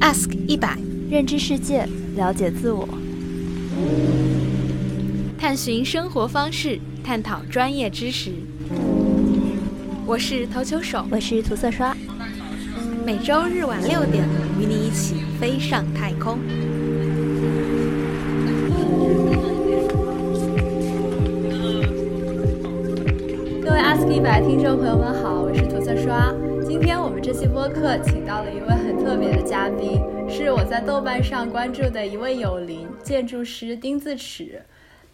[0.00, 0.76] Ask 一百，
[1.10, 1.86] 认知世界，
[2.16, 2.86] 了解自我，
[5.38, 8.30] 探寻生活方式，探讨专业知识。
[10.06, 11.96] 我是投球手，我是涂色刷。
[13.04, 14.24] 每周日晚六点，
[14.60, 16.38] 与你一起飞上太空。
[23.64, 26.32] 各位 Ask 一百听众朋友们好，我是涂色刷。
[26.78, 29.98] 今天我们这期播客请到了一位很特别的嘉宾，
[30.28, 34.60] 是我在豆瓣上关注的一位友邻建筑师丁字尺。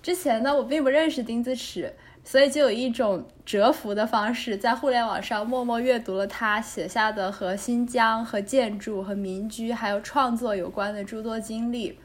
[0.03, 11.97] 之前呢，我并不认识丁字尺，所以就有一种折服的方式，在互联网上默默阅读了他写下的和新疆、和建筑、和民居还有创作有关的诸多经历。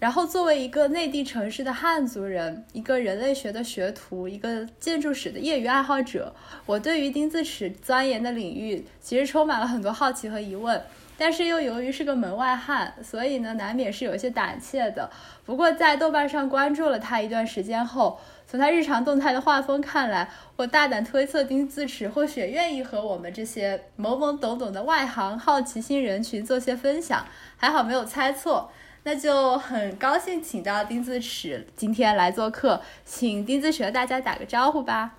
[0.00, 10.82] 然后，作为一个内地城市的汉族人，一个人类学的学徒，一个建筑史的业余爱好者，我对于丁字尺钻研的领域其实充满了很多好奇和疑问。
[11.18, 15.10] 但是又由于是个门外汉，所以呢，难免是有些胆怯的。
[15.44, 27.26] 不过，在豆瓣上关注了他一段时间后，从他日常动态的画风看来，我大胆推测，丁字尺或许愿意和我们这些懵懵懂懂的外行好奇心人群做些分享。
[27.58, 28.72] 还好没有猜错。
[29.02, 35.14] 那就很高兴请到丁字尺今天来做客，请丁字尺和大家打个招呼吧。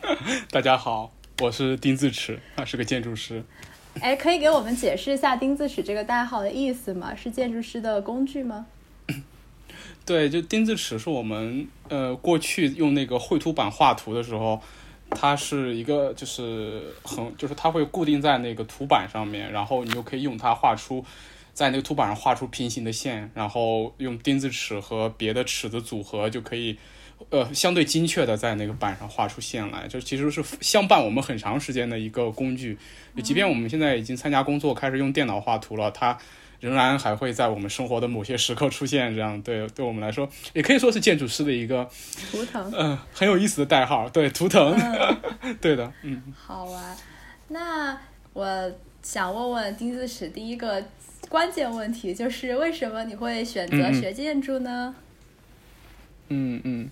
[0.50, 3.44] 大家好，我是丁字尺，啊，是个建筑师。
[4.00, 7.14] 哎，可以给我们解释一下丁字尺这个代号的意思吗？
[7.14, 8.64] 是建筑师的工具吗？
[10.06, 14.62] 对，就丁字尺是我们呃过去用那个绘图板画图的时候，
[15.10, 21.04] 它是一个就是很就是它会固定在那个图板上面，然后你就可以用它画出。
[21.60, 26.74] 在那个图板上画出平行的线，然后用钉子尺和别的尺子组合，就可以，
[27.28, 29.86] 呃，相对精确的在那个板上画出线来。
[29.86, 32.78] 就其实是相伴我们很长时间的一个工具。
[33.14, 36.16] 就即便我们现在已经参加工作，开始用电脑画图了，它
[36.60, 39.14] 仍然还会在我们生活的某些时刻出现。
[39.14, 41.86] 这样对对我们来说，也可以说是建筑师的一个
[42.30, 42.72] 图腾。
[42.74, 44.08] 嗯，很有意思的代号。
[44.08, 44.74] 对，图腾。
[45.60, 46.22] 对的，嗯。
[46.34, 46.96] 好啊，
[47.48, 48.00] 那
[48.32, 48.72] 我
[49.02, 50.82] 想问问钉子尺第一个。
[51.30, 54.92] 关键问题就是为什么你会选择学建筑呢？
[56.28, 56.88] 嗯嗯，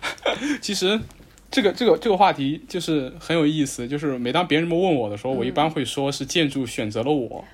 [0.62, 0.98] 其实
[1.50, 3.86] 这个这个这个话题就是很有意思。
[3.86, 7.44] 就是每当别人这么问我的时候，我一般会说是建筑选择了我。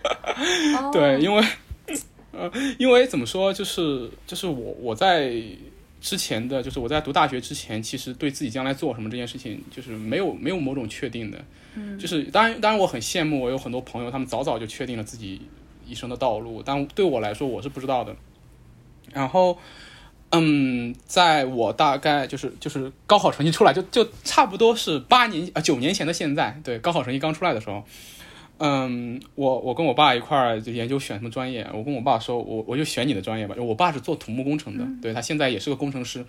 [0.92, 1.44] 对，因为
[2.30, 2.48] 呃，
[2.78, 5.34] 因为怎么说，就是就是我我在
[6.00, 11.44] 之前的就是我在读大学之前，其实对自己将来做什么这件事情，就是没有没有某种确定的。
[11.74, 15.40] 嗯，就是当然当然我很羡慕我有很多朋友，他们早早就确定了自己。
[15.90, 18.14] 一生的道路，但对我来说我是不知道的。
[19.12, 19.58] 然后，
[20.30, 27.82] 嗯，在我大概就是就是高考成绩出来，就就差不多是八年啊九年前的现在，对高考成绩刚出来的时候，
[28.58, 33.56] 嗯，我我跟我爸一块儿就研究选什么专业，我跟我爸说，我我就选你的专业吧。
[33.58, 36.24] 我爸是做土木工程的，对他现在也是个工程师。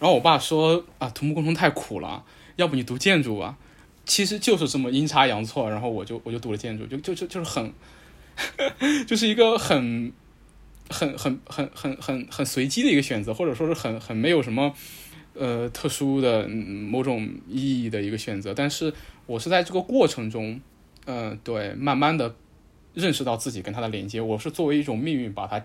[0.00, 2.24] 然后我爸说啊，土木工程太苦了，
[2.56, 3.56] 要不你读建筑吧？
[4.04, 7.72] 其实就是这么阴差阳错，然后我就我就读了建筑，就就就就是很。
[9.06, 10.12] 就是一个很、
[10.88, 14.74] 很、很、很、很、很、很随机的一个选择，或者说是很、很没有什么
[15.34, 18.52] 呃特殊的某种意义的一个选择。
[18.54, 18.92] 但是
[19.26, 20.60] 我是在这个过程中，
[21.06, 22.34] 嗯，对，慢慢的
[22.94, 24.20] 认识到自己跟他的连接。
[24.20, 25.64] 我是作为一种命运把它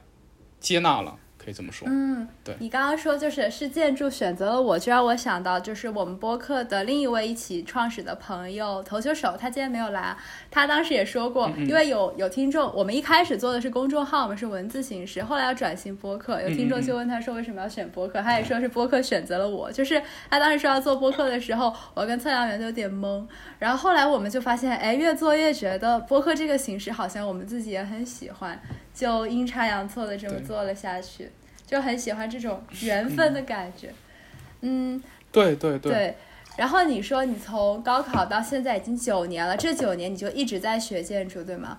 [0.60, 1.18] 接纳了。
[1.46, 2.56] 可以这么说，嗯，对。
[2.58, 10.18] 你刚刚说就是是建筑选择了我，就让我想到就是我们播客的另一位一起创始的朋友投球手，他今天没有来，
[10.50, 20.02] 他当时也说过，因为有有听众，我们一开始做的是公众号，我们是文字形式，后来要转型播客，有听众就问他说为什么要选播客，他也说是播客选择了我，就是
[20.32, 23.24] 他当时说要做播客的时候，我跟测量员都有点懵，
[23.60, 28.60] 然后后来我们就发现，哎，越做越觉得播客这个形式好像我们自己也很喜欢。
[28.96, 31.30] 就阴差阳错的这么做了下去，
[31.68, 33.94] 就很喜欢这种缘分的感觉。
[34.62, 35.92] 嗯，对对对。
[35.92, 36.16] 对，
[36.58, 41.78] 然后你说你从高考到现在已经九年了，这九年你就一直在学建筑，对吗？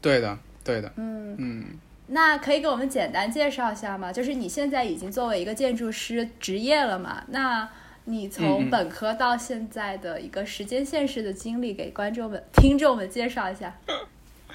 [0.00, 0.90] 对的，对的。
[0.96, 1.78] 嗯嗯。
[2.08, 4.12] 那可以给我们简单介绍一下吗？
[4.12, 7.22] 就是你现在已经作为一个建筑师职业了嘛？
[7.28, 7.68] 那
[8.04, 13.78] 你从本科到现在的一个时间线式的经历，给观众们、听众们介绍一下。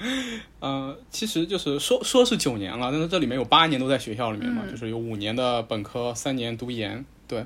[0.60, 7.04] 呃，其实就是说说是九年了，但是这里面有八年都在学校里面嘛，就是有五年的本科，三年读研。
[7.26, 7.44] 对，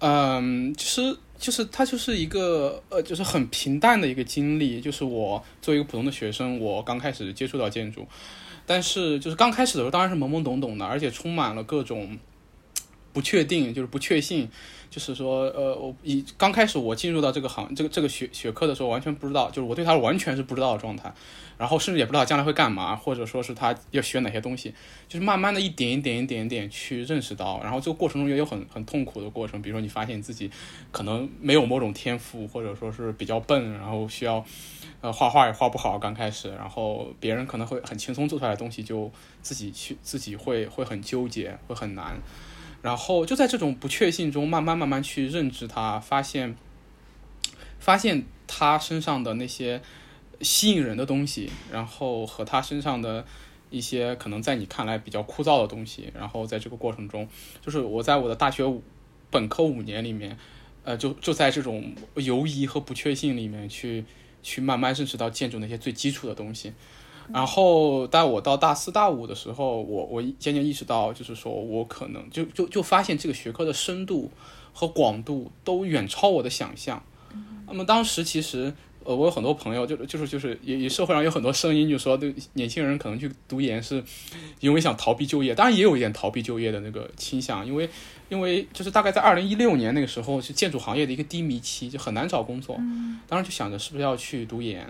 [0.00, 4.80] 嗯，其实就是它就是一个呃，就是很平淡的一个经历。
[4.80, 8.06] 就是我作为一个普通的学生，我刚开始接触到建筑，
[8.66, 12.18] 但是就是刚开始的时候当然是懵懵懂懂的，而且充满了各种
[13.14, 14.50] 不确定，就是不确信。
[14.90, 21.12] 就是说，呃，我一刚开始我进入到这个行这个这个学学科的时候，完全不知道，就是我对它完全是不知道的状态，
[21.58, 24.72] 然后甚至也不知道将来会干嘛，或者说是他要学哪些东西，
[25.08, 30.48] 就是慢慢的一点一点一点点去认识到，然后这个过程中也有很很痛苦的过程，比如说你发现自己
[30.92, 34.44] 可能没有某种天赋，或者说是比较笨，然后需要
[35.00, 39.10] 呃画画也画不好，刚开始，然后别人可能会很轻松做出来的东西，就
[39.42, 42.16] 自己去自己会会很纠结，会很难。
[42.84, 46.54] 然后就在这种不确信中，慢慢慢慢去认知他，发现，
[47.78, 49.80] 发现他身上的那些
[50.42, 53.24] 吸引人的东西，然后和他身上的
[53.70, 57.26] 一些可能在你看来比较枯燥的东西，然后在这个过程中，
[57.62, 58.62] 就是我在我的大学
[59.30, 60.36] 本科五年里面，
[60.84, 64.04] 呃，就就在这种犹疑和不确信里面去
[64.42, 66.74] 去慢慢认识到建筑那些最基础的东西。
[67.32, 74.30] 然后，当我到大四、大五的时候，我我渐渐意识到，就是说我可能就就就发现这个学科的深度
[74.74, 77.02] 和广度都远超我的想象。
[77.66, 78.72] 那么当时其实，
[79.04, 84.04] 呃，我有很多朋友，就就是就是也也社会上有很多声音，就说对年轻人可能去读研是
[84.60, 87.88] 因为想逃避就业，当然也有一点逃避就业的那个倾向，因为
[88.28, 92.78] 因为就是大概在二零一六年那个时候是建筑行业的一个低迷期，就很难找工作。
[93.26, 94.86] 当时就想着是不是要去读研。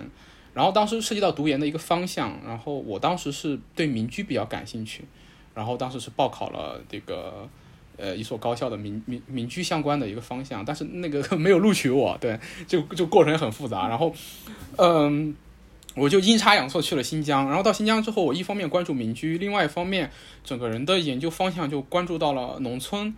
[0.55, 5.05] 然后当时涉及到读研的一个方向，然后我当时是对民居比较感兴趣，
[5.53, 7.49] 然后当时是报考了这个
[7.97, 13.89] 呃一所高校的民民民居相关的一个方向，但是那个 没有录取我，对，就就过程也很复杂。
[13.89, 14.15] 然后，
[14.77, 15.35] 嗯，
[15.97, 20.09] 我就阴差阳错去了新疆，然后到新疆之后，我一方面关注民居，另外一方面
[20.45, 23.13] 整个人的研究方向就关注到了农村，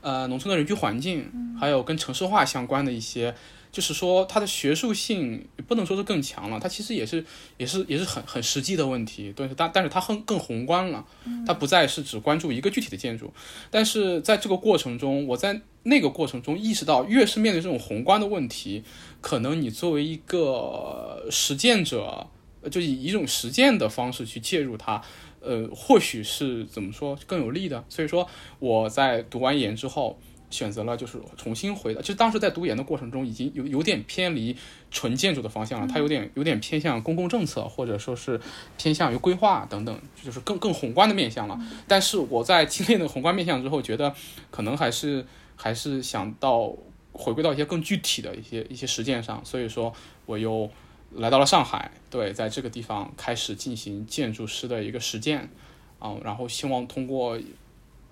[0.00, 1.30] 呃，农村的人居环境，
[1.60, 3.34] 还有跟城市化相关的一些。
[3.70, 7.24] 就是说，它的学术性不能说是更强了，它其实也是，
[7.56, 9.32] 也是，也是很很实际的问题。
[9.32, 11.04] 对，但但是它更更宏观了，
[11.46, 13.32] 它不再是只关注一个具体的建筑。
[13.70, 18.82] 但是在这个过程中，我在那个过程中意识到，越是面对这种宏观的问题，
[19.20, 22.26] 可能你作为一个实践者，
[22.70, 25.02] 就以一种实践的方式去介入它，
[25.40, 27.84] 呃，或许是怎么说更有利的。
[27.88, 28.28] 所以说，
[28.58, 30.18] 我在读完研之后。
[30.50, 34.56] 选择了就是重新回到，其实当时在读研的过程中，已经有有点偏离
[34.90, 38.40] 纯建筑的方向了，它有点有点偏向公共政策，或者说是
[38.78, 41.60] 偏向于规划等等，就是更更宏观的面向了。
[41.86, 44.14] 但是我在经历了宏观面向之后，觉得
[44.50, 46.74] 可能还是还是想到
[47.12, 49.92] 回归到一些更具体的一些一些实践上，所以说
[50.24, 50.70] 我又
[51.12, 55.50] 来到了上海，对，在这个地方开始进行建筑师的一个实践，
[55.98, 57.38] 啊，然后希望通过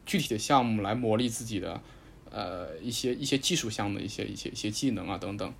[0.04, 1.80] 具体的项目来磨砺自己的。
[2.36, 5.50] 呃，一些一些技术项的一些一些一些技能啊等等，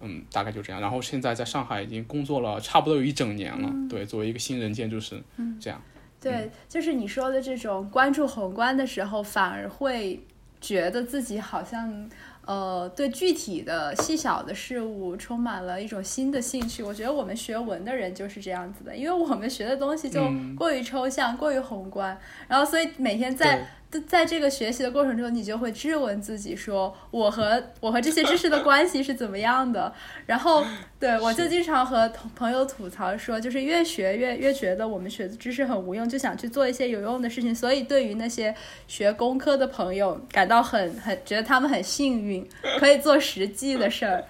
[0.00, 0.82] 嗯，大概就这样。
[0.82, 5.80] 然后现在在上海已经工作了差不多有一整年了，对，作为一个新人建筑师，嗯，这样。
[6.20, 10.20] 对，就是你说的这种关注宏观的时候，反而会
[10.60, 12.10] 觉得自己好像。
[12.46, 16.82] 呃，对具体的细小的事物充满了一种新的兴趣。
[16.82, 20.20] 我觉得我们学文的人就是这样子的，因为我们学的东西就
[20.56, 22.18] 过于抽象、过于宏观，
[22.48, 23.64] 然后所以每天在。
[24.06, 29.92] 在这个学习的过程中，你就会质问自己：说我和我和这些知识的关系是怎么样的？
[30.26, 30.64] 然后，
[31.00, 37.52] 对我就经常和朋友吐槽说，就是越学越越觉得我们学的知识很无用，就想去做一些有用的事情。
[37.52, 38.54] 所以，对于那些
[38.86, 42.48] 学工科的朋友，感到很很觉得他们很幸运，
[42.78, 44.24] 可以做实际的事儿。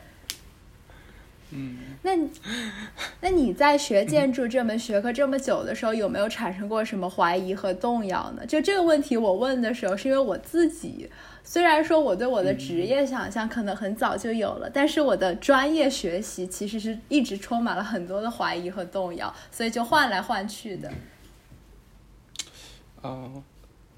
[1.53, 2.13] 嗯，那
[3.21, 8.47] 那你在学建筑这门学科这么久的时候，有没有产生过什么怀疑和动摇呢？
[8.47, 11.11] 就这个问题，我问的时候，是因为我自己
[11.43, 20.93] 虽然说我对我的职业想象可能很早就有了，但是我的专业学习其实是一直充满了很多的怀疑和动摇，所以就换来换去的。
[23.03, 23.43] 哦，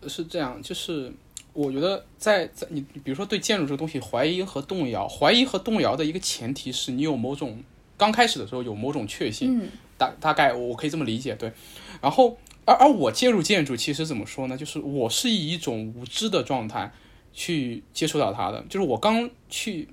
[0.06, 1.12] 是这样，就是。
[1.54, 7.62] 我觉得在在你比如说对建筑这个东西怀疑和动摇，怀疑和动摇的一个前提是你有某种
[7.98, 9.68] 刚开始的时候有某种确信，
[9.98, 11.52] 大大概我可以这么理解对。
[12.00, 14.56] 然后而而我介入建筑其实怎么说呢？
[14.56, 16.90] 就是我是以一种无知的状态
[17.34, 19.88] 去接触到它的，就是我刚去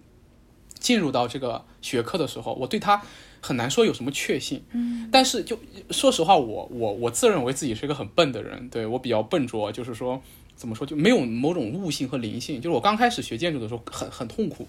[0.79, 3.01] 进入到这个学科的时候，我对它
[3.41, 4.63] 很难说有什么确信。
[4.71, 5.59] 嗯，但是就
[5.91, 10.21] 说实话，我我我自认为自己是一个很笨的人，对我比较笨拙，就是说。
[10.59, 12.57] 怎么说就没有某种悟性和灵性？
[12.57, 14.67] 就是我刚开始学建筑的时候很很痛苦，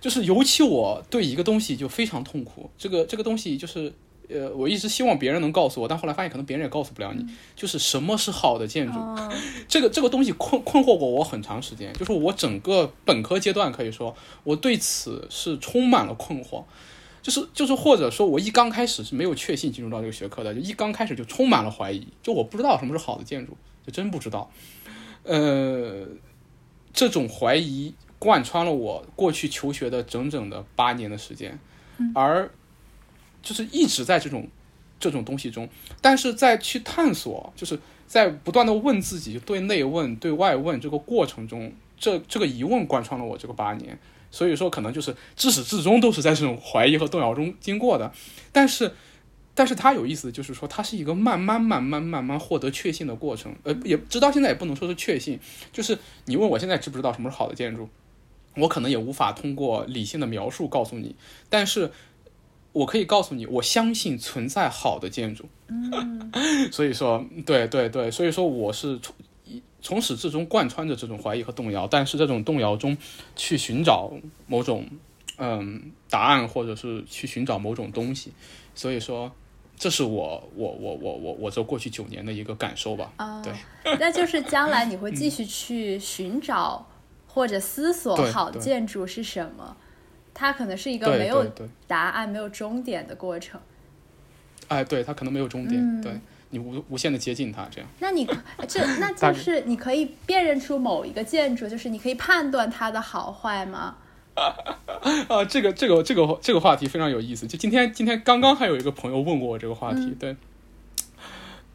[0.00, 2.68] 就是尤其我对一个东西就非常痛苦。
[2.76, 3.92] 这个这个东西就是
[4.28, 7.24] 呃，我一直希望别人能告诉我，但后来发现可能别人也告诉不了你。
[7.54, 8.98] 就是什么是好的建筑？
[9.68, 11.92] 这个这个东西困困惑过我很长时间。
[11.92, 16.64] 就是我整个本科阶段可以说我对此是充满了困惑。
[17.22, 22.08] 就是就是或者说我一刚开始是没有确信进入到这个学科的，就一刚开始就充满了怀疑。
[22.22, 23.54] 就我不知道什么是好的建筑，
[23.86, 24.50] 就真不知道。
[25.24, 26.06] 呃，
[26.92, 31.58] 这种怀疑贯穿了我过去求学的整整的八年的时间，
[32.14, 32.50] 而
[33.42, 34.48] 就是一直在这种
[34.98, 35.68] 这种东西中，
[36.00, 43.98] 但是在去探索，就是在不断的问自己，对内问、对外问这个过程中，这这个疑问贯穿了我这个八年。
[44.32, 48.12] 所以说，可能就是自始至终都是在这种怀疑和动摇中经过的。
[48.52, 48.94] 但是，
[49.54, 53.54] 但是它有意思的就是说，它是一个慢慢、慢慢、慢慢获得确信的过程。
[53.64, 55.38] 呃，也直到现在也不能说是确信，
[55.72, 57.88] 就是你问我现在知不知道什么是好的建筑，
[58.56, 61.14] 我可能也无法通过理性的描述告诉你。
[61.48, 61.90] 但是，
[62.72, 65.46] 我可以告诉你，我相信存在好的建筑。
[65.68, 66.32] 嗯，
[66.72, 69.14] 所以说，对对对，所以说我是从
[69.82, 72.96] 从始至终贯穿着这种怀疑和动摇，但是这种动摇中
[73.34, 74.12] 去寻找
[74.46, 74.86] 某种
[75.38, 78.32] 嗯答案，或者是去寻找某种东西。
[78.74, 79.32] 所以说，
[79.80, 83.10] 这是我我我我我我这过去九年的一个感受吧。
[83.16, 86.86] 啊，对，那就是将来你会继续去寻找
[87.26, 89.74] 或者思索对好对建筑是什么？
[90.34, 91.50] 它可能是一个对没有
[91.86, 93.58] 答案、没有终点的过程。
[94.68, 96.12] 哎，对，它可能没有终点，嗯对
[96.50, 97.88] 你无无限的接近它，这样。
[98.00, 98.28] 那你
[98.68, 103.96] 这 那就是你可以辨认出某一个建筑，就是你可以判断它的好坏吗？
[105.28, 107.46] 啊，这个这个这个这个话题非常有意思。
[107.46, 110.36] 就今天今天刚刚还有一个朋友问过我这个话题，嗯对，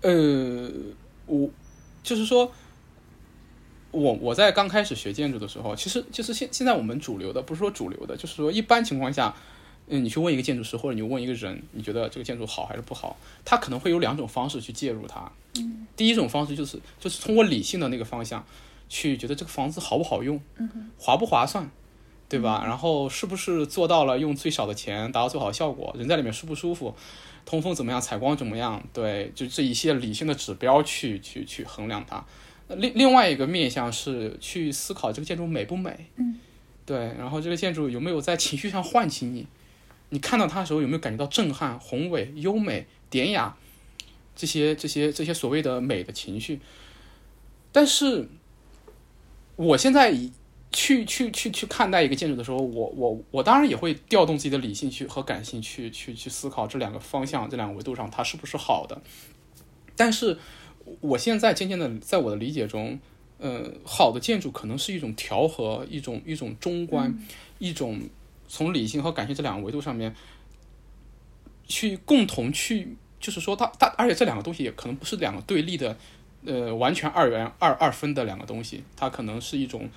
[0.01, 0.71] 呃，
[1.25, 1.49] 我
[2.03, 2.51] 就是说，
[3.91, 9.35] 我我在刚开始学建筑的时候，其实就是现现在我们主流的，不是说主流的，就是说一般情况下，
[9.87, 15.31] 嗯，你去问一个建筑师或者你问一个人，你觉得这个建筑好还是不好，他可能会有两种方式去介入它。
[15.57, 18.45] 嗯，第一种方式就是就是通过理性的那个方向
[18.89, 21.69] 去觉得这个房子好不好用，嗯，划不划算。
[22.27, 22.63] 对吧？
[22.65, 25.95] 然后是不是做到了用最少的钱达到最好的效果？
[25.97, 26.95] 人在里面舒不舒服？
[27.45, 28.01] 通风怎么样？
[28.01, 28.83] 采光怎么样？
[28.91, 32.25] 对，就这一些理性的指标去去去衡量它。
[32.69, 36.07] 另另外一个面向是去思考这个建筑美不美？
[36.15, 36.39] 嗯，
[36.83, 39.45] 对，然后这个建筑有没有在情绪上唤起你？
[40.09, 43.55] 你看到它的时候有没有感觉到震撼、宏伟、优美、典雅？
[44.35, 46.59] 这些这些这些所谓的美的情绪。
[47.71, 48.27] 但是
[49.55, 50.31] 我现在以
[50.75, 59.01] 去去去去看待一个建筑的时候，我我我当然也会调动自己的理性去和感性去去去思考这两个方向、这两个维度上它是不是好的。
[59.95, 60.37] 但是
[60.99, 62.99] 我现在渐渐的在我的理解中，
[63.37, 67.17] 呃，好的建筑可能是一种调和，一种一种中观，
[67.57, 68.01] 一种
[68.49, 70.13] 从理性和感性这两个维度上面
[71.65, 75.97] 去共同去，就是说它它，而且这两个东西也可能不是两个对立的，
[76.45, 79.89] 呃，完全二元二二分的两个东西，它可能是一种。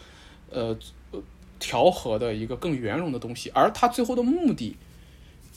[0.51, 0.77] 呃
[1.11, 1.23] 呃
[1.59, 4.77] 调和的一个更圆融的东西，而它最后的目的，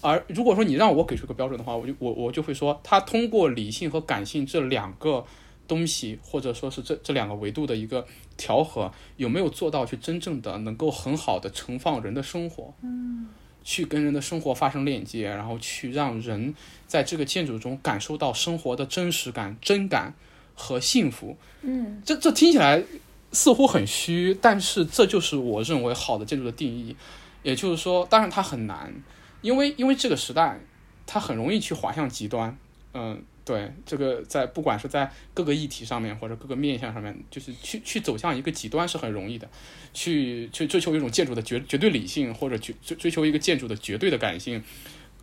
[0.02, 5.24] 而如果说你让我给出个标准的话，我就我我就会说，它通过理性和感性这两个
[5.68, 8.06] 东西，或者说是这这两个维度的一个
[8.36, 13.28] 调和，有没有做到去真正的能够很好的盛放人的生活，嗯，
[13.64, 16.54] 去跟人的生活发生链接，然后去让人
[16.88, 20.14] 在这个建筑中感受到生活的真实感、真感
[20.56, 22.84] 和幸福，嗯，这这听起来。
[23.32, 26.96] 似乎很虚，但是这就是我认为好的建筑的定义。
[27.44, 28.94] 也就是说，当然它很难，
[29.42, 30.60] 因为因为这个时代，
[31.08, 32.56] 它很容易去滑向极端。
[32.94, 39.50] 嗯，对，这个在不管是在各个议题上面或者各个面向上面，就是去去走向一个极端是很容易的。
[39.94, 44.64] 去去追求一种建筑的绝绝对理性，或者去追追求一个建筑的绝对的感性，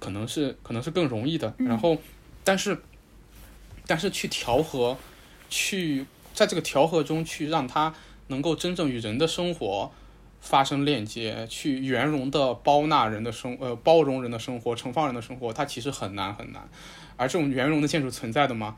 [0.00, 1.55] 可能是可能是更容易的。
[1.59, 1.97] 然后，
[2.43, 2.77] 但是
[3.87, 4.97] 但是去调和，
[5.49, 6.05] 去。
[6.38, 7.92] 在这个调和中，去让它
[8.28, 9.90] 能够真正与人的生活
[10.40, 16.68] 发生链接，去圆融的包纳人的生呃包容人的生活，盛放人的生活，它其实很难很难。
[17.16, 18.76] 而这种圆融的建筑存在的吗？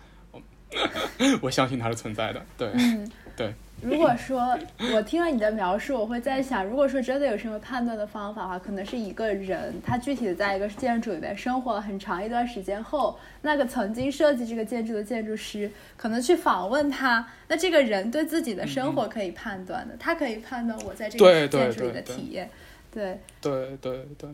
[1.42, 2.42] 我相信它是存在的。
[2.56, 3.54] 对，嗯，对。
[3.82, 4.58] 如果说
[4.94, 22.50] 我听了你的描述，我会在想， 如果说真的有什么判断的方法的话，可能是一个人他具体的在一个建筑里面生活了很长一段时间后，那个曾经设计这个建筑的建筑师可能去访问他，那这个人对自己的生活可以判断的，他可以判断我在这个建筑里的体验。
[22.92, 24.30] 对对对对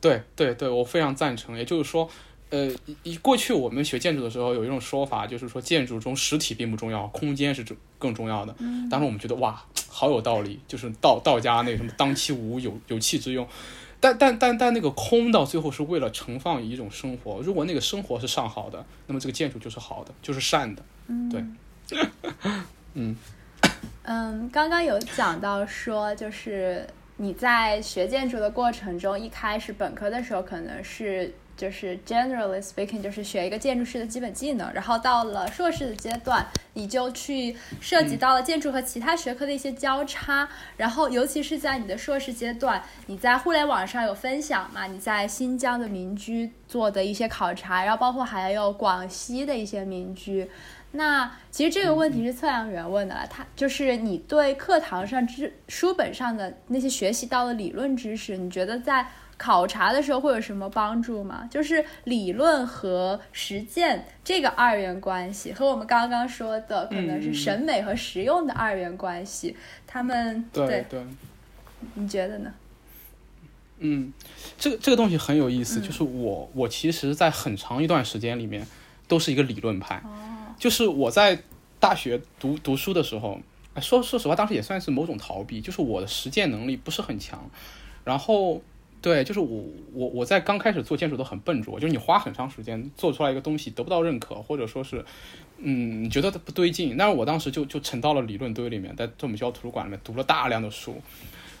[0.00, 1.56] 对对对，我非常赞成。
[1.56, 2.08] 也就是说。
[2.50, 2.70] 呃，
[3.02, 7.62] 一过去我们学建筑的时候，有一种说法，就是说建筑中实体并不重要，空间是
[7.98, 8.54] 更重要的。
[8.58, 13.46] 嗯，当时我们觉得哇，好有道理，就是道道家那个什么当其无，有有气之用。
[14.00, 17.42] 但但但但那个空到最后是为了盛放一种生活。
[17.42, 20.82] 如果那个生活是上好的，那么这个建筑就是好的，就是善的。
[21.08, 21.44] 嗯，对。
[22.94, 23.14] 嗯
[24.04, 26.88] 嗯，刚刚有讲到说，就是
[27.18, 31.34] 你在学建筑的过程中，一开始本科的时候可能是。
[31.58, 44.86] 就是 generally speaking，就是学一个建筑师的基本技能，然后到了硕士的阶段，你就去涉及到了建筑和其他学科的一些交叉，然后尤其是在你的硕士阶段，你在互联网上有分享嘛？
[44.86, 50.48] 你在新疆的民居做的一些考察，然后包括还有广西的一些民居。
[50.92, 59.06] 那其实这个问题是测量员问的，他就是你对课堂上知书本上的那些学习到的理论知识，你觉得在
[59.38, 61.48] 考察的时候会有什么帮助吗？
[61.50, 71.00] 就是理论和实践这个二元关系，和我们刚刚说的可能是审美和实用的二元关系，他们对对，
[71.94, 72.52] 你觉得呢？
[73.78, 74.12] 嗯，
[74.58, 78.66] 这个这个东西很有意思，就是我我其实，在很长一段时间里面
[79.06, 80.02] 都是一个理论派。
[80.04, 80.10] 哦
[80.58, 81.38] 就是我在
[81.78, 83.40] 大学读读书的时候，
[83.80, 85.60] 说说实话，当时也算是某种逃避。
[85.60, 87.48] 就是我的实践能力不是很强，
[88.02, 88.60] 然后
[89.00, 95.04] 对，就是我我我在刚开始做建筑都很笨拙，就是你花很长时间做出来一个东西得不到认可，或者说是
[95.58, 101.00] 嗯你觉得它不对劲，但是我当时就就沉到了理论堆里面，在我们学校图书馆里面读了大量的书，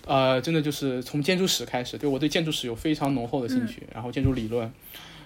[0.06, 4.72] 呃，真的就是从建筑史开始，对我对建筑史有非常浓厚的兴趣，然后建筑理论。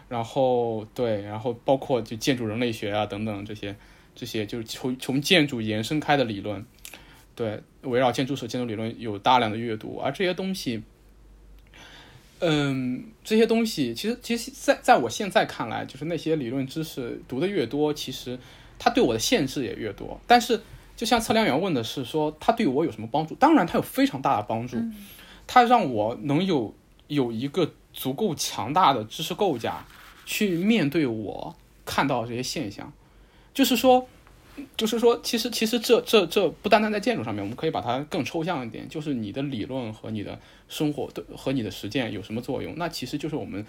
[0.09, 3.75] 然后对，然后包括就建筑人类学啊等等这些，
[4.15, 6.67] 这些就是从从建筑延伸开的理论，
[7.35, 10.83] 对，围绕建筑史、建筑理论有大量的阅读，而这些东西，
[12.45, 18.37] 嗯，这些东西其实其实，在在我现在看来，就是那些理论知识读的越多，其实
[18.79, 20.21] 它对我的限制也越多。
[20.27, 20.61] 但是，
[20.97, 23.37] 就像测量员问的是说，它对我有什么帮助？
[23.37, 24.77] 当然，它有非常大的帮助，
[25.47, 26.75] 它让我能有
[27.07, 29.87] 有一个足够强大的知识构架。
[30.25, 32.93] 去面对我看到这些现象，
[33.53, 34.07] 就是说，
[34.77, 42.75] 就是说，其实其实这这这不单单在建筑上面，我们可以把它更抽象一点，就是你的理论和你的生活的和你的实践有什么作用？
[42.77, 43.65] 那其实就是我们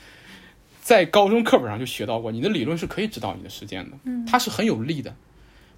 [0.82, 3.98] 在高中课本上就学到过，你的理论是可以指导你的实践的，
[4.28, 5.16] 它是很有力的，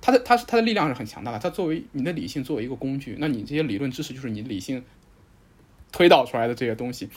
[0.02, 4.84] 它的它是它的力量是很强大的，它作为你的理性作为一个工具，那你这些理论知识就是你理性
[5.92, 7.10] 推导出来的这些东西，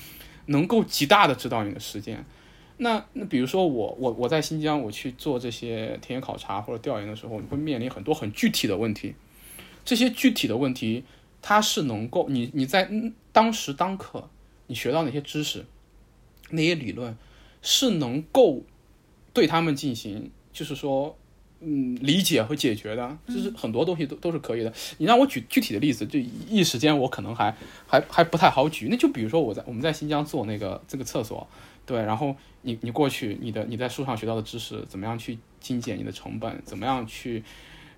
[0.46, 2.24] 能够极大的指导你的实践。
[2.80, 9.14] 那那比如说我我我在新疆我去做这些田野考察或者调研的时候，你会面临很多很具体的问题。
[9.84, 11.02] 这些具体的问题，
[11.42, 12.88] 它是能够你你在
[13.32, 14.30] 当时当刻
[14.68, 15.64] 你学到那些知识，
[16.50, 17.16] 那些理论
[17.62, 18.62] 是能够
[19.32, 21.18] 对他们进行，就是说
[21.60, 24.72] 嗯理解和解决的，就是很多东西都都是可以的。
[24.98, 27.56] 你让我举具体的例子，就一时间我可能还
[27.88, 28.86] 还还不太好举。
[28.88, 31.48] 那就比如说我在我们在新疆做那个这个厕所。
[31.88, 36.60] 对，然后你你过去，你的你在书上学到的知识，怎么样去精简你的成本？
[36.62, 37.42] 怎么样去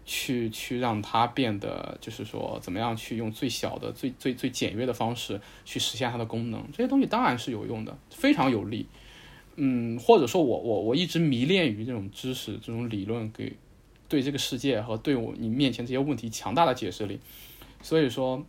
[0.06, 6.64] 去去让它变得，就是说，怎么样去用最小的、最最最简约的方式去实现它的功能？
[6.70, 8.86] 这些东西当然是有用的，非常有利。
[9.56, 13.56] 嗯，或者说我我我一直迷恋于这种知识、这种理论给
[14.08, 17.18] 对这个世界和对我你面前这些问题强大的解释力，
[17.82, 18.46] 所以说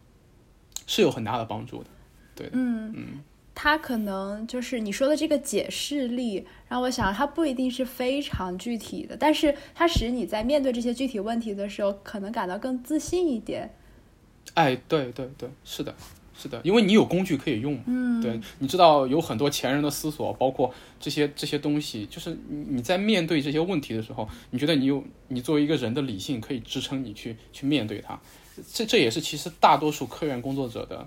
[0.86, 1.89] 是有很大的帮助的。
[2.36, 3.23] 对，嗯嗯。
[3.53, 13.73] 它可能就是你说的这个解释力，让我想，它不一定是非常具体的，但是它使你在面对这些具体问题的时候，可能感到更自信一点。
[14.53, 15.93] 哎，对对对，是的，
[16.33, 17.77] 是的，因为你有工具可以用。
[17.85, 28.19] 嗯，对，你知道有很多前人的思索，包括这些这些东西，就是你你在面对这些问题的时候，你觉得你有你作为一个人的理性可以支撑你去去面对它。
[28.73, 31.05] 这这也是其实大多数科研工作者的。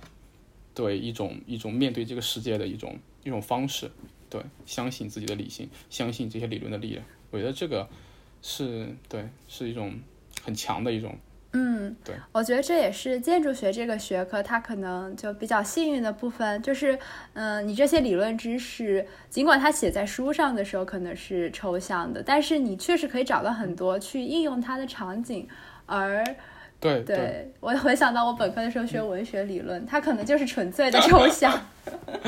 [0.74, 3.88] 对一种一种面对这个世界的一种一种方式，
[4.28, 7.88] 对，相信自己的理性，相信这些理论的力量，我觉得这个
[8.42, 9.94] 是对，是一种
[10.42, 11.16] 很强的一种，
[11.52, 16.98] 嗯，对，我觉得这也是建筑学这个学科它可能就比较幸运的部分，就是，
[17.34, 25.48] 嗯，你这些理论知识，尽管它写在书上的时候可能是抽象的，但是你确实可以找到很多去应用它的场景，
[25.86, 26.24] 而。
[26.92, 31.58] 对对，我回想到我本科的时候学文学理论，它可能就是纯粹的 抽象。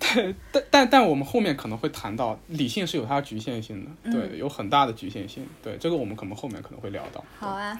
[0.00, 5.46] 对，但但但我们后面可能会谈到，理性是有它的局限性的，对，有很大的局限性。
[5.62, 7.24] 对，这个我们可能后面可能会聊到。
[7.38, 7.78] 好啊。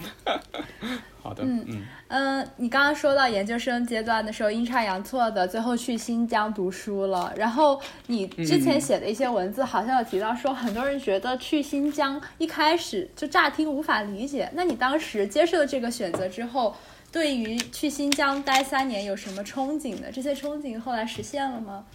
[1.23, 16.75] 好的，嗯嗯嗯，你刚刚说到研究生阶段的时候阴差阳错的最后去新疆读书了，然后你之前写的一些文字好像有提到说，很多人觉得去新疆一开始就乍听无法理解，那你当时接受了这个选择之后，
[17.11, 20.11] 对于去新疆待三年有什么憧憬的？
[20.11, 21.85] 这些憧憬后来实现了吗？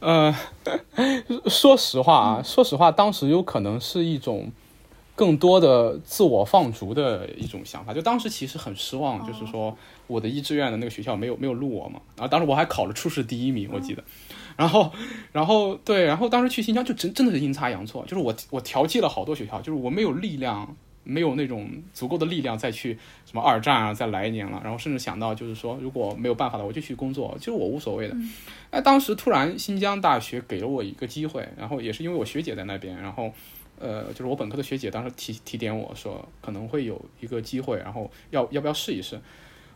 [0.00, 0.34] 呃，
[1.48, 4.50] 说实话啊，说实话，当时有可能是一种。
[5.16, 9.76] 更多的自我放逐的一种想法，就当时其实很失望，就是说
[10.06, 14.02] 我的一志愿的那个学校没有没有录我嘛，然后当时我还考了初试第一名，我记得，
[14.56, 14.90] 然后，
[15.32, 20.74] 然后对，然后当时去新疆就真真的是阴差阳错，就是我我调剂了好多学校，就是我没有力量，
[21.10, 22.96] 没有那种足够的力量再去
[23.26, 24.60] 什么二战啊，再来一年了。
[24.62, 28.16] 然后甚至想到就是说，如果没有办法了，我就去工作，其实我无所谓的。
[28.70, 33.32] 哎，当时突然新疆大学给了我一个机会，然后也是因为我学姐在那边，然后。
[33.82, 39.18] 呃，就是我本科的学姐当时提提点我说可能会有一个机会，然后要要不要试一试？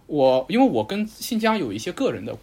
[0.07, 2.37] 我因为我跟新疆有一些个人的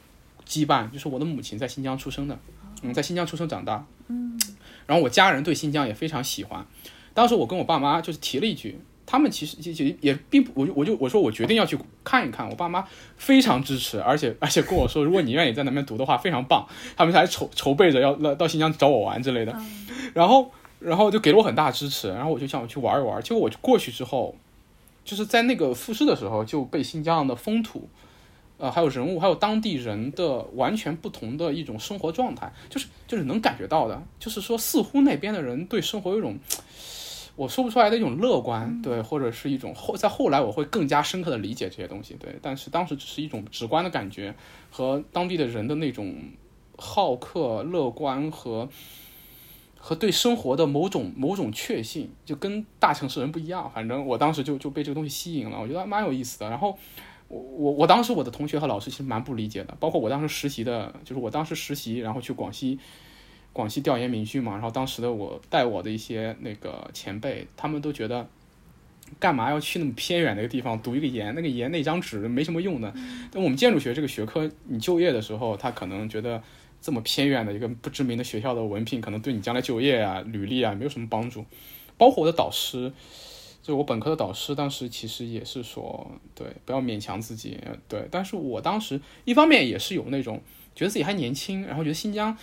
[0.44, 2.36] 羁绊，就是我的母亲在新疆出生的，
[2.82, 4.40] 嗯，在新疆出生长大，嗯，
[4.88, 6.66] 然后我家人对新疆也非常喜欢。
[7.14, 12.86] 当时我跟我爸妈就是提了一句，他们其实其实也并不，我就我就我说我决定要去看一看，我爸妈
[13.18, 19.56] 非常支持，而且而且跟我说，如果你愿意在那边读的话，非常棒，他们还筹筹备着要到到新疆找我玩之类的，
[20.14, 20.52] 然后。
[20.82, 23.22] 然后就给了我很大支持，然后我就想我去玩一玩。
[23.22, 24.34] 结果我过去之后，
[25.06, 27.88] 就是在那个复试的时候就被新疆的风土，
[28.58, 36.36] 呃，还有人物，还有当地人的完全不同的一种生活状态，就是就是能感觉到的，就是说似乎那边的人对生活有一种
[37.36, 42.36] 我说不出来的一种乐观，对，或者是一种后在后来我会更加深刻的理解这些东西，对。
[42.42, 44.34] 但是当时只是一种直观的感觉
[44.70, 46.16] 和当地的人的那种
[46.78, 48.70] 好客、乐观和。
[49.84, 53.68] 和对生活的某种某种确信，就跟大城市人不一样。
[53.74, 56.48] 反正我当时就就被这个东西吸引了，我觉得蛮有意思的。
[56.48, 56.78] 然后
[57.28, 62.78] 我我我当时我的同学和老师其实蛮不理解的，包括我当时实习的，就是我当时实习，然后去广西
[63.54, 64.54] 广西调研民居嘛。
[64.54, 68.28] 然后当时的我带我的一些那个前辈，他们都觉得
[69.20, 71.34] 干嘛要去那么偏远的一个地方读一个研？
[71.36, 72.94] 那个研那张纸没什么用的。
[73.32, 76.42] 但我们建筑学这个学科，你就业的时候，他可能觉得。
[76.84, 81.46] 这么偏远的一个不知名的学校的文凭，可能对你将来就业啊、履历啊没有什么帮助。
[81.96, 82.92] 包括我的导师，
[83.62, 87.56] 就我本科的导师，当时其实也是说，对，不要勉强自己。
[87.88, 90.42] 对，但是我当时一方面也是有那种
[90.74, 92.36] 觉得自己还年轻，然后觉得新疆，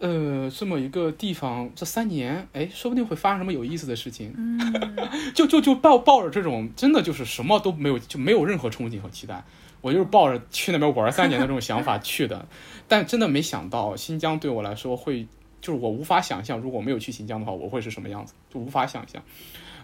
[0.00, 4.32] 呃，这么一个地方，这三年，哎，说不定会发生什么有意思的事情。
[4.36, 4.96] 嗯，
[5.34, 9.42] 就就就抱抱着这种，真的就是什么都没有，就没有任何憧憬和期待。
[9.80, 12.46] 我就是抱着去那边玩三年的这种想法 去的，
[12.88, 15.26] 但真的没想到新疆对我来说会，
[15.60, 19.22] 就是我无法想象，如果没有去新疆的话，我会是什么样子，就无法想象。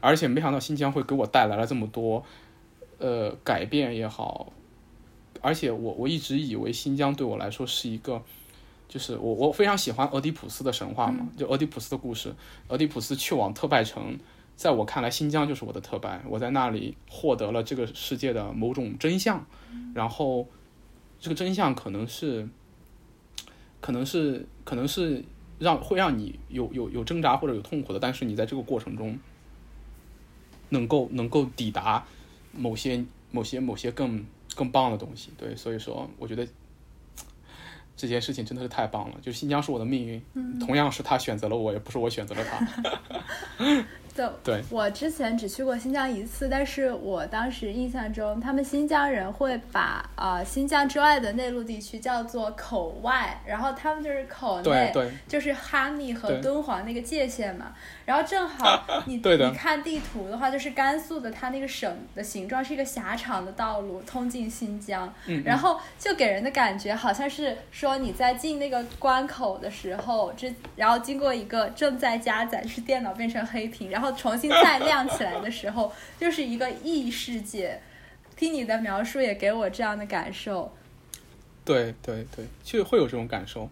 [0.01, 2.25] 而且没想到新疆会给我带来了这么多，
[2.99, 4.53] 呃，改变也好。
[5.41, 8.23] 而且我我一直以为新疆对我来说是一个，
[8.95, 12.33] 就是我我非常喜欢俄狄浦斯的神话嘛，就俄狄浦斯的故事，
[12.69, 14.17] 俄狄浦斯去往特拜城。
[14.55, 16.23] 在我看来，新疆就是我的特拜。
[16.29, 19.45] 我在那里获得了这个世界的某种真相，
[19.93, 20.47] 然后
[21.19, 22.49] 这个真相可能是，
[23.81, 25.25] 可能是，可能是
[25.59, 29.19] 让会让你有有有挣扎或者有痛苦的，但是你在这个过程中
[30.69, 32.07] 能够能够抵达
[32.53, 35.33] 某些某些某些更更棒的东西。
[35.37, 36.47] 对，所以说我觉得
[37.97, 39.17] 这件事情真的是太棒了。
[39.23, 43.85] 就是新疆是我的命运，同样是他选择了我，也不是我选择了他。
[44.15, 54.93] 对，我之前只去过新疆一次，但是我当时印象中，他们新疆人会把呃新疆之外的内陆地区叫做口外，然后他们就是口内，
[55.27, 57.75] 就是哈密和敦煌那个界限嘛。
[58.05, 65.13] 然后正好 你你看地图的话，就是甘肃的它那个省的形状是一个狭长的道路通进新疆，
[65.45, 74.04] 然后就给人的感觉好像是说你在进那个关口的时候，这然后经过一个正在加载，是电脑变成黑屏，然后。
[74.05, 75.91] 然后重新再亮起来的时候，
[76.21, 77.81] 就是一个异世界。
[78.37, 80.71] 听你的描述也给我这样的感受。
[81.65, 83.71] 对对对，就会有这种感受。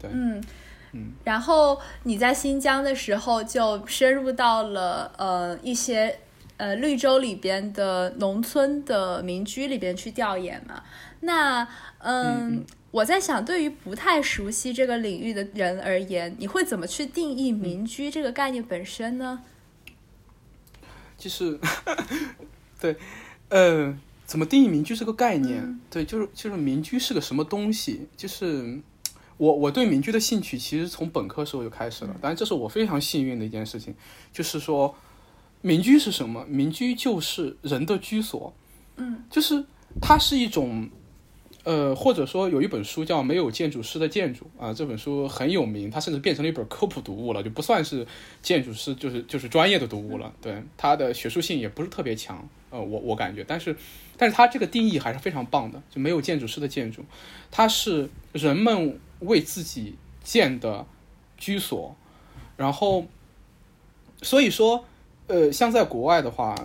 [0.00, 0.42] 对，嗯
[0.90, 1.12] 嗯。
[1.22, 6.18] 然后你在新疆的时候，就深入到了呃一些
[6.56, 10.82] 呃绿洲里边的农村的民居里边去调研嘛。
[11.20, 19.44] 那嗯，我在想，对于不太熟悉这个领域的人而言，你会怎么去定义民居这个概念本身呢？
[21.22, 21.56] 就是，
[22.80, 22.96] 对，
[23.48, 25.78] 呃，怎么定义民居这个概念？
[25.88, 28.08] 对，就是就是民居是个什么东西？
[28.16, 28.80] 就是
[29.36, 33.94] 我我对民居的兴趣其实从本科时候就开始了，当然这是我非常幸运的一件事情。
[34.32, 34.92] 就是说，
[35.60, 36.44] 民居是什么？
[36.46, 38.52] 民居就是人的居所，
[38.96, 39.64] 嗯，就是
[40.00, 40.90] 它是一种。
[41.64, 48.04] 呃，或者说有一本书叫《没有建筑师的建筑》啊，这本书很有名，它甚至变成了一本科普读物了，就不算是
[48.42, 50.32] 建筑师，就是就是专业的读物了。
[50.42, 53.76] 对，它的学术性也不是特别强，呃，我我感觉，但是，
[54.16, 57.04] 但是它这个定义还是非常棒的，就没有建筑师的建筑，
[57.50, 59.94] 它是人们为自己
[60.24, 60.84] 建的
[61.36, 61.94] 居所，
[62.56, 63.06] 然后，
[64.20, 64.84] 所以说，
[65.28, 66.56] 呃，像在国外的话。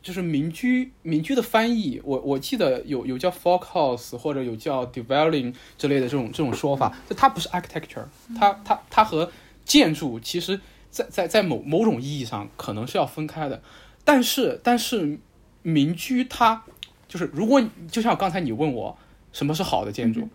[0.00, 8.04] 就是民居民居的翻译，我我记得有有叫 folk house 或者有叫 dwelling 之类的这种这种说法，就它不是 architecture，
[8.38, 9.30] 它它它和
[9.64, 13.62] 建筑其实在在在某某种意义上可能是要分开的，
[14.04, 15.18] 但是但是
[15.62, 16.62] 民居它
[17.06, 18.96] 就是如果就像刚才你问我
[19.32, 20.28] 什么是好的建筑，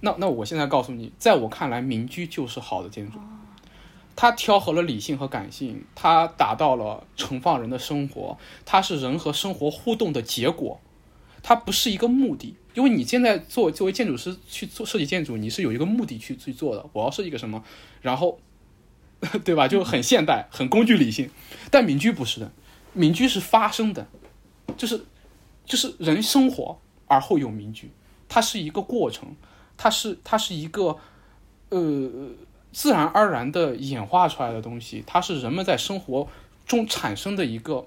[0.00, 3.18] 那那我现在告诉你，在我看来，民居就是好的建筑。
[4.20, 10.80] 它调和了理性和感性，它达到了盛放人的生活，它是人和生活互动的结果，
[11.40, 12.56] 它不是一个目的。
[12.74, 16.84] 因为你现在做作为建筑师去做设计建筑，你是有一个目的去去做的。
[16.92, 17.62] 我要设计一个什么，
[18.02, 18.40] 然后，
[19.44, 19.68] 对吧？
[19.68, 21.30] 就很现代， 很工具理性。
[21.70, 22.50] 但民居不是的，
[22.94, 24.08] 民居是发生的，
[24.76, 25.04] 就是
[25.64, 27.92] 就是人生活而后有民居，
[28.28, 29.36] 它是一个过程，
[29.76, 30.98] 它是它是一个
[31.68, 32.30] 呃。
[32.78, 36.28] 自然而然的演化出来的东西，它是人们在生活
[36.64, 37.84] 中产生的一个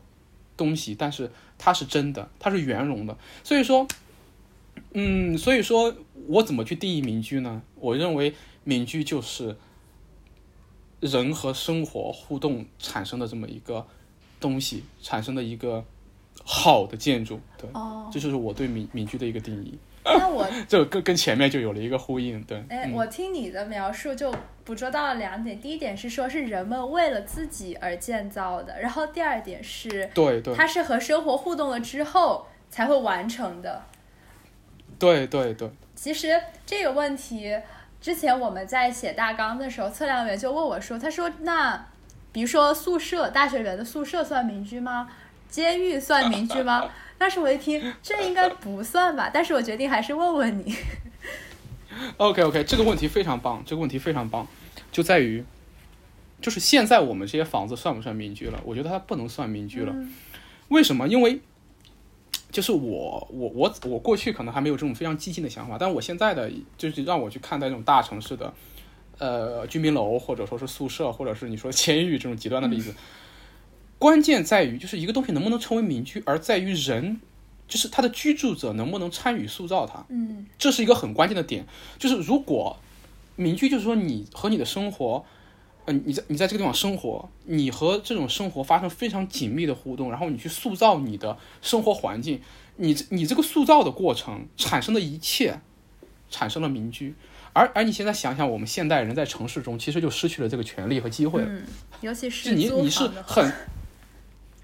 [0.58, 3.18] 东西，但是它是真的，它是圆融的。
[3.42, 3.88] 所以说，
[4.92, 5.96] 嗯，所以说
[6.28, 7.62] 我怎么去定义民居呢？
[7.76, 9.56] 我认为民居就是
[11.00, 13.88] 人和生活互动产生的这么一个
[14.42, 15.86] 东西，产生的一个
[16.44, 17.40] 好的建筑。
[17.58, 17.70] 对，
[18.12, 19.78] 这就是我对民民居的一个定义。
[20.04, 22.64] 那我 就跟跟前面就有了一个呼应，对。
[22.70, 24.34] 哎，我听你的描述就
[24.64, 33.84] 捕捉到了两点，第一点是说，是人们为了自己而建造的，然后第二点是，对对，它是和生活互动了之后才会完成的。
[34.98, 35.70] 对对对。
[35.96, 37.56] 其实这个问题
[38.00, 41.88] 之前我们在写大纲的时候，测量员就问我说：“他说那
[42.32, 45.10] 比如说宿舍，大学里的宿舍算民居吗？
[45.48, 46.90] 监狱算民居吗？”
[47.22, 49.30] 但是我一听，这应该不算吧？
[49.32, 50.76] 但是我决定还是问问你。
[52.18, 54.48] OK OK，这个问题非常棒，这个问题非常棒，
[54.92, 55.44] 就在于，
[56.42, 58.60] 就是现在我们这些房子算不算民居了？
[58.66, 59.94] 我觉得它不能算民居了。
[60.70, 61.08] 为什么？
[61.08, 61.40] 因为，
[62.52, 68.52] 就是我我我我过去可能还没有这种非常激进的想法，但我现在的就是让我去看待这种大城市的，
[69.20, 72.96] 呃，居民楼或者说是宿舍，或者是你说监狱这种极端的例子。
[74.02, 77.22] 关键在于，就是一个东西能不能成为民居，而在于人，
[77.68, 80.04] 就是他的居住者能不能参与塑造它。
[80.10, 81.68] 嗯，这是一个很关键的点。
[82.00, 82.80] 就是如果
[83.36, 85.24] 民居，就是说你和你的生活，
[85.86, 92.42] 嗯，你在你在这个地方生活，你和这种生活发生非常紧密的互动，然后你去塑造你的生活环境，
[92.78, 95.62] 你你这个塑造的过程产生的一切，
[96.32, 97.14] 产生了民居。
[97.54, 101.48] 而而你现在想想，我们现代人在城市中其实就失去了这个权利和机会了。
[101.48, 101.64] 嗯，
[102.02, 103.54] 尤其是你你是很。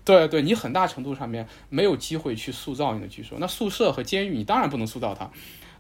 [0.08, 3.38] 对对，你很大程度上面没有机会去塑造你的居所。
[3.42, 5.30] 那宿舍和监狱，你当然不能塑造它。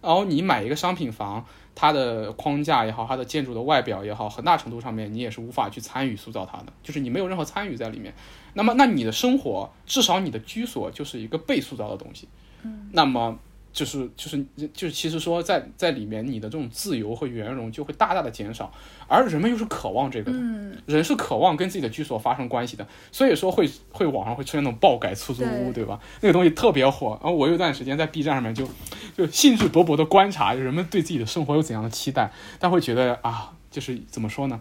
[0.01, 8.13] 然后你买一个商品房，它的框架也好，它的建筑的外表也好，很大程度上面你也是无法去参与塑造它的，就是你没有任何参与在里面。
[8.53, 12.27] 那么，那你的生活，至少你的居所就是一个被塑造的东西。
[12.63, 13.39] 嗯，那么。
[13.77, 18.73] 就是就是就是，其实说在在里面，你的这种自由和圆融就会大大的减少，
[19.07, 20.39] 而人们又是渴望这个的，
[20.87, 25.99] 人是渴望跟自己的居所发生关系的，所以说会会网上会出现那种爆改出租屋，对吧？
[26.21, 28.67] 那个东西特别火，然后我有段时间在 B 站上面就
[29.15, 34.59] 就兴致勃勃的观察人们对自己的生活有怎样的期待，但会觉得啊，就是怎么说呢？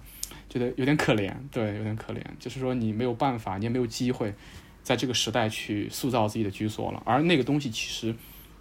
[0.51, 4.35] 觉得有点可怜，对，有点可怜，就是说你没有办法，你也没有机会
[4.83, 8.15] 在这个时代去塑造自己的居所了，而那个东西其实。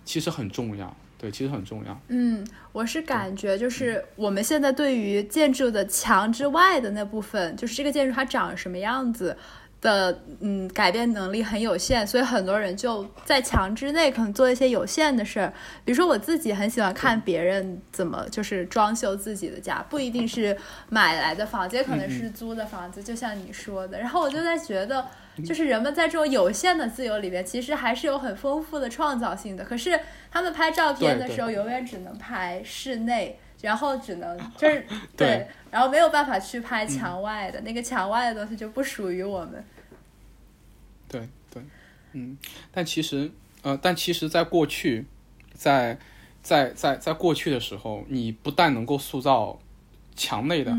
[0.05, 1.99] 其实很重要，对，其实很重要。
[2.09, 9.35] 嗯，我是感觉就是我们现在对于建筑的墙之外的那部分，就是这个建筑它长什么样子
[9.81, 15.51] 的，嗯，改变能力很有限，所以很多人就在墙之内可能做一些有限的事儿。
[15.83, 20.55] 比如说我自己很喜欢看别人怎么就是装修自己的家，不一定是
[20.89, 23.99] 买来的房子，也可能是租的房子，就像你说的。
[23.99, 25.03] 然后我就在觉得。
[25.43, 29.65] 就是人们在这种有限的自由里面，其实还是有很丰富的创造性的。
[29.65, 29.99] 可是
[30.31, 34.85] 他们拍照片的时候，永远只能拍室内，然后只能就是
[35.17, 39.61] 对，然后没有办法去拍墙外的那个墙外的东西就不属于我们。
[41.09, 41.61] 对对，
[42.13, 42.37] 嗯，
[42.71, 43.29] 但其实
[43.61, 45.05] 呃，但其实，在过去，
[45.53, 45.97] 在
[46.41, 49.59] 在在在过去的时候，你不但能够塑造
[50.15, 50.73] 墙内的，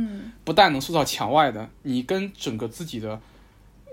[0.44, 3.20] 不但能塑造墙外的，你跟整个自己的。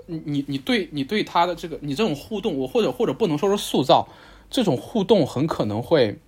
[0.07, 4.07] 你你对你对他的这个你这种互动，我或者或者不能说是塑造，
[4.49, 6.19] 这种互动很可能会，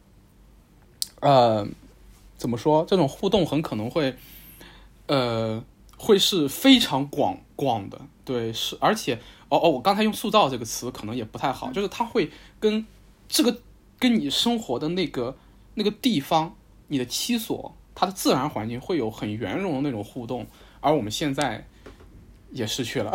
[1.19, 1.67] 呃，
[2.37, 2.85] 怎么说？
[2.87, 4.15] 这种互动很可能会，
[5.07, 5.63] 呃，
[5.97, 9.15] 会是非常广广的，对，是而且
[9.49, 12.85] 哦哦，我刚才用塑造这个词可能也不太好，就是它会跟
[13.27, 13.57] 这个
[13.99, 15.37] 跟你生活的那个
[15.73, 16.55] 那个地方，
[16.87, 20.47] 你的栖所，它的自然环境会有很圆融的那种互动，
[20.79, 21.67] 而我们现在。
[22.55, 23.11] 也失去了。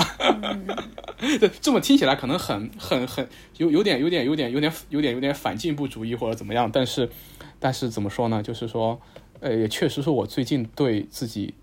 [1.41, 3.27] 对，这么听起来可能很很很
[3.57, 7.09] 有有点有点有点有点有点有点反进步主义或者怎么样，但是
[7.59, 8.43] 但是怎么说呢？
[8.43, 9.01] 就是说，
[9.41, 11.55] 呃，也确实是我最近对自己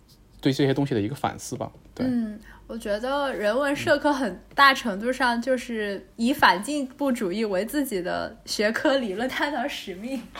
[0.41, 1.71] 对这些东西的一个反思吧。
[1.93, 10.21] 对，嗯，我觉得人文社科很大程度上就是以反进步主义为自己的学科理论探讨使命。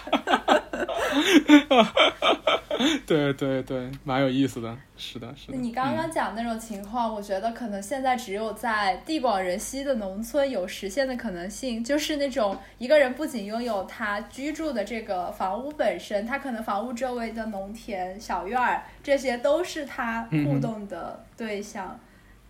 [3.08, 5.57] 对对对，蛮有意思的，是的，是的。
[5.57, 21.99] 你刚刚讲那种情况，我觉得可能现在只有在地广人稀的农村有实现的可能性，就是那种一个人不仅拥有他居住的这个房屋本身，他可能房屋周围的农田、小院儿，这些都是他互动的对象，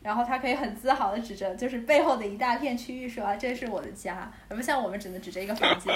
[0.01, 5.93] 然后他可以很自豪的指着就是背后的一大片区域说啊，这是我的家，而不像我们只能指着一个房间。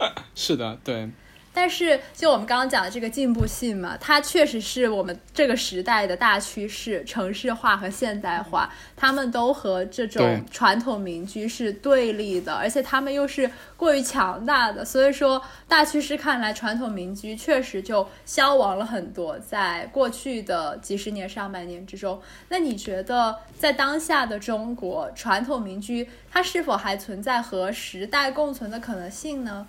[0.34, 1.08] 是的，对。
[1.52, 14.84] 但是，就我们刚刚讲的这个进步性嘛，它确实是我们这个时代的大趋势，城市化和现代化，他们都和这种传统民居是对立的，而且他们又是过于强大的。
[14.84, 22.22] 所以说，大趋势看来，传统民居确实就消亡了很多，在过去的几十年、上百年之中。
[22.48, 29.66] 那你觉得，在当下的中国，传统民居它是否还存在和时代共存的可能性呢？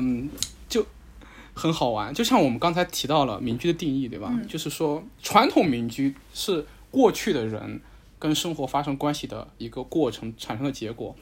[0.00, 0.28] 嗯，
[0.68, 0.86] 就
[1.54, 4.32] 很好玩，就像我们刚才提到了民居的定义，对吧？
[4.48, 7.80] 就是说，传统民居是过去的人
[8.18, 11.14] 跟生活发生关系的一个过程产生的结果。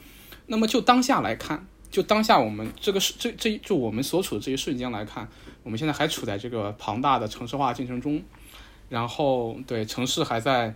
[0.45, 5.27] 那么就当下来看，就当下我们这个是这这就我们所处的这一瞬间来看，
[5.63, 8.21] 我们现在还处在这个庞大的城市化进程中，
[8.89, 10.75] 然后对城市还在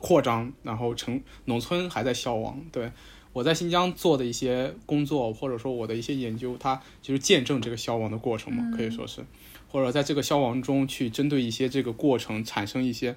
[0.00, 2.90] 扩张，然后城农村还在消亡，对。
[3.38, 9.24] 我在新疆做的一些工作，或者说我的一些研究，它就是见证这个消亡的过程嘛，可以说是，
[9.68, 13.14] 或者在这个消亡中去针对一些这个过程产生一些，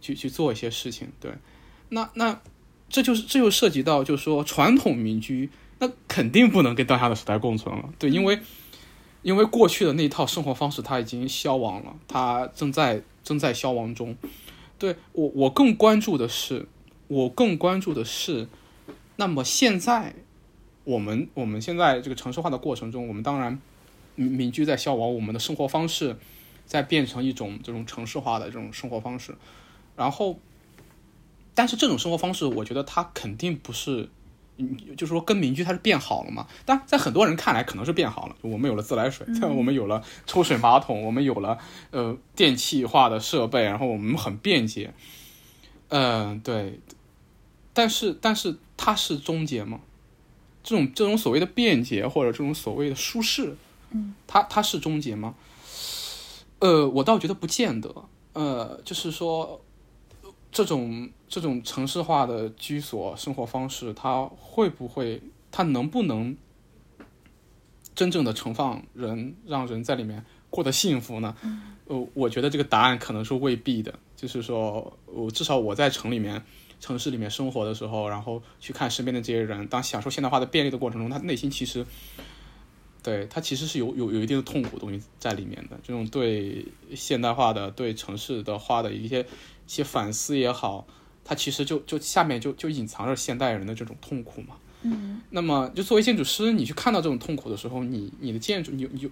[0.00, 1.08] 去去做一些事情。
[1.18, 1.32] 对，
[1.88, 2.40] 那那
[2.88, 5.50] 这就是这就涉及到，就是说传统民居，
[5.80, 7.90] 那肯定不能跟当下的时代共存了。
[7.98, 8.38] 对，因为
[9.22, 14.16] 因为过去的那套生活方式它已经消亡了，它正在正在消亡中。
[14.78, 16.68] 对我我更关注的是，
[17.08, 18.46] 我更关注的是。
[19.22, 20.16] 那么现在，
[20.82, 23.56] 我们我们现在这个城市化的过程中，我们当然
[24.16, 26.16] 民居在消亡，我们的生活方式
[26.66, 29.36] 在变成一种这种城市化的这种生活方式。
[29.96, 30.40] 然后，
[31.54, 34.08] 但是这种生活方式，我觉得它肯定不是，
[34.56, 36.48] 嗯，就是说跟民居它是变好了嘛？
[36.66, 38.34] 但在很多人看来，可能是变好了。
[38.40, 39.24] 我们有了自来水，
[39.56, 41.56] 我们有了抽水马桶，我们有了
[41.92, 44.92] 呃电气化的设备，然后我们很便捷。
[45.90, 46.80] 嗯，对。
[47.74, 49.78] 但是，但是它是终结吗？
[50.64, 53.56] 这种这种所谓的便捷或者这种所谓的舒适，
[53.92, 55.36] 嗯，它它是终结吗？
[56.58, 57.94] 呃，我倒觉得不见得。
[58.32, 59.60] 呃，就是说，
[60.50, 66.36] 这种这种城市化的居所生活方式，它会不会，它能不能
[67.94, 71.36] 真正的盛放人，让人在里面过得幸福呢？
[71.86, 73.96] 呃，我觉得这个答案可能是未必的。
[74.16, 76.42] 就是说，我至少我在城里面。
[76.82, 81.86] 城市里面生活的时候，然后去看身边的这些人，当享受现代化的便利的过程中，他内心其实，
[83.04, 85.78] 对他其实是有有有一定的痛苦东西在里面的。
[85.84, 86.66] 这种对
[86.96, 89.26] 现代化的、对城市的化的一些一
[89.68, 90.84] 些反思也好，
[91.24, 94.56] 它其实就就下面就就隐藏着现代人的这种痛苦嘛。
[94.82, 95.20] 嗯。
[95.30, 99.08] 那么，就作为建筑师，你去看到这种痛苦的时候，你你的建筑，你你就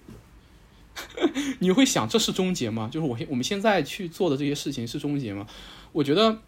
[1.59, 2.89] 你会想，这是终结吗？
[2.91, 5.47] 就是我我们现在去做的这些事情是终结吗？
[5.93, 6.41] 我觉得。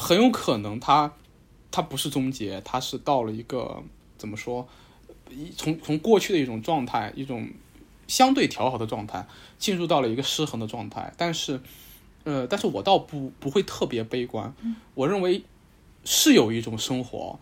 [0.00, 1.12] 很有可能，它，
[1.72, 3.82] 它不是终结，它是到了一个
[4.16, 4.66] 怎么说，
[5.28, 7.50] 一从从过去的一种状态，一种
[8.06, 9.26] 相对调和的状态，
[9.58, 11.12] 进入到了一个失衡的状态。
[11.16, 11.60] 但是，
[12.22, 14.54] 呃，但是我倒不不会特别悲观。
[14.94, 15.42] 我认为
[16.04, 17.36] 是有一种生活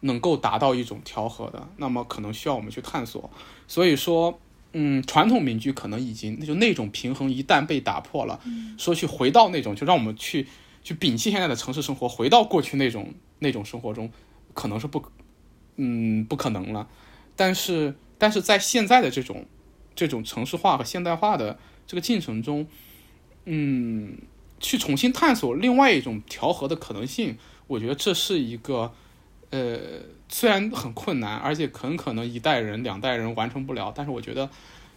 [0.00, 3.30] 能够达到一种调和的，那么可能需要我们去探索。
[3.68, 4.40] 所以说，
[4.72, 8.40] 嗯，传统民居可能已经那就那种平衡一旦被打破了，
[8.78, 10.46] 说去回到那种，就让我们去。
[10.86, 14.08] 去摒弃现在的城市生活，回到过去那种那种生活中，
[14.54, 15.02] 可能是不，
[15.74, 16.88] 嗯，不可能了。
[17.34, 19.46] 但是，但是在现在的这种
[19.96, 22.68] 这种城市化和现代化的这个进程中，
[23.46, 24.16] 嗯，
[24.60, 28.92] 去重新探索另外一种调和的可能性，我觉得这是一个，
[29.50, 29.80] 呃，
[30.28, 34.48] 虽然很困难，而且很可能一代人、两代人完成不了，但是我觉得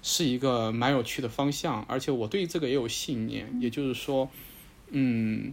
[0.04, 4.30] 是一个蛮有趣的方向，而且我对这个也有信念，也就是说，
[4.92, 5.52] 嗯。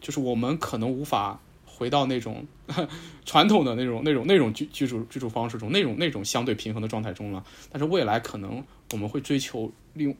[0.00, 2.46] 就是我们可能无法回到那种
[3.24, 7.44] 传统的那种、那种、那种居居住居住方式中，那种、那种相对平衡的状态中了。
[7.70, 10.14] 但是未来可能我们会追求另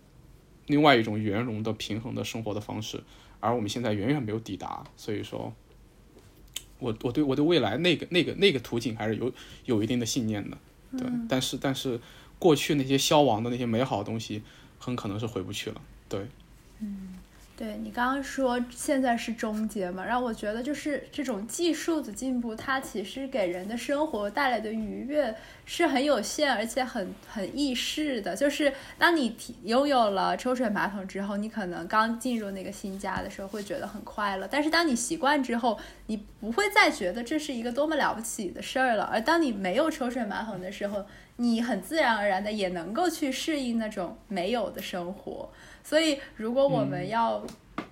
[0.67, 3.03] 另外一种圆融的、平衡的生活的方式，
[3.41, 4.85] 而我们现在远远没有抵达。
[4.97, 5.53] 所以说，
[6.79, 9.33] 我我对我对未来那个那个那个途径还是有
[9.65, 10.57] 有一定的信念的。
[10.97, 12.01] 对，但是但是
[12.39, 14.43] 过去那些消亡的那些美好的东西，
[14.79, 15.81] 很可能是回不去了。
[16.09, 16.27] 对。
[16.81, 17.15] 嗯。
[17.61, 25.37] 对你刚刚说现在是终结嘛，让我觉得就是这种技术的进步，它其实给人的生活带来的愉悦
[25.67, 28.35] 是很有限，而且很很易逝的。
[28.35, 39.05] 就是当你拥有了抽水马桶之后，你可能刚进入那个新家的时候会觉得很快乐，但是当你习惯之后，你不会再觉得这是一个多么了不起的事儿了。
[39.13, 41.05] 而当你没有抽水马桶的时候，
[41.37, 45.51] 你很自然而然的也能够去适应那种没有的生活。
[45.83, 47.45] 所以，如果我们要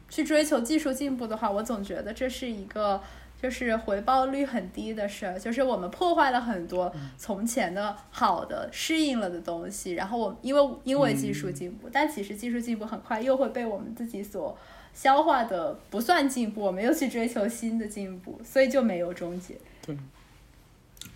[0.08, 3.00] 去追求技术进步的话，我总觉得这是一个
[3.42, 5.38] 就是回报率很低的事儿。
[5.38, 14.56] 就是我们破坏了很多从前的好的适应了的东西，然后我因为因为技术进步，但其实技术进步很快又会被我们自己所
[14.94, 19.56] 消化的不算进步，我们又去追求新的进步，所以就没有终结。
[19.84, 19.96] 对，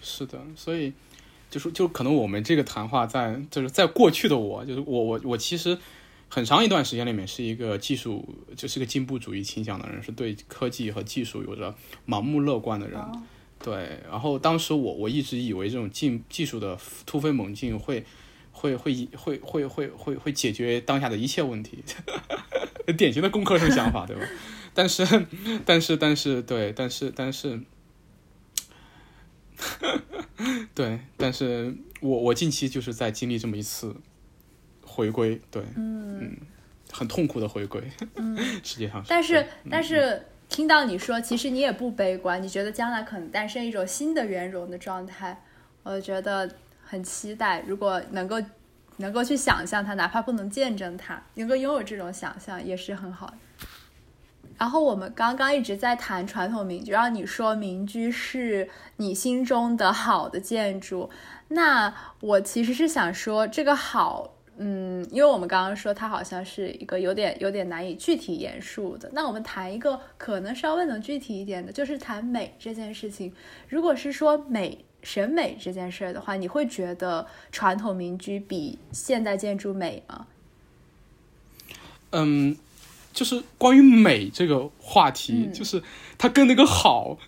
[0.00, 0.92] 是的，所以
[1.48, 5.78] 就是就可能我们这个谈话在就是在过去的我，就是我我我其实。
[6.34, 8.26] 很长一段时间里面是一个技术，
[8.56, 11.74] 就是个进步主义倾向的人，是对科技和技术有着
[12.08, 12.98] 盲目乐观的人。
[13.62, 18.06] 对，然后当时我我一直以为这种进技术的突飞猛进会
[18.50, 21.84] 会会会会会会会解决当下的一切问题，
[22.96, 24.22] 典型的工科生想法，对吧？
[24.72, 25.26] 但是
[25.66, 27.60] 但是但是对，但是但是，
[30.74, 33.94] 对，但是 我我近期就是在经历这么一次。
[34.92, 36.36] 回归，对，嗯，
[36.92, 37.82] 很痛苦的回归，
[38.16, 45.42] 嗯， 实际上，但是，但是听到你说，其实你也不悲观，你觉得将来可能诞生一种新的圆融的状态，
[45.82, 46.46] 我觉得
[46.84, 47.64] 很期待。
[47.66, 48.36] 如果能够，
[48.98, 53.34] 能够去想象它，哪怕不能见证它，能够拥有这种想象，也是很好的。
[54.58, 58.68] 然后我们刚刚一直在谈传统民居，然后你说民居是
[58.98, 61.08] 你心中的好的建筑，
[61.48, 64.34] 那我其实是想说这个好。
[64.64, 73.32] 嗯，因为我们刚刚说它好像是一个有点有点难以具体言述的，那我们谈一个可能稍微能具体一点的，就是谈美这件事情。
[73.68, 80.28] 如果是说美审美这件事儿的话，你会觉得传统民居比现代建筑美吗？
[82.10, 82.56] 嗯，
[83.12, 85.82] 就是关于美这个话题，就是
[86.16, 87.18] 它跟那个好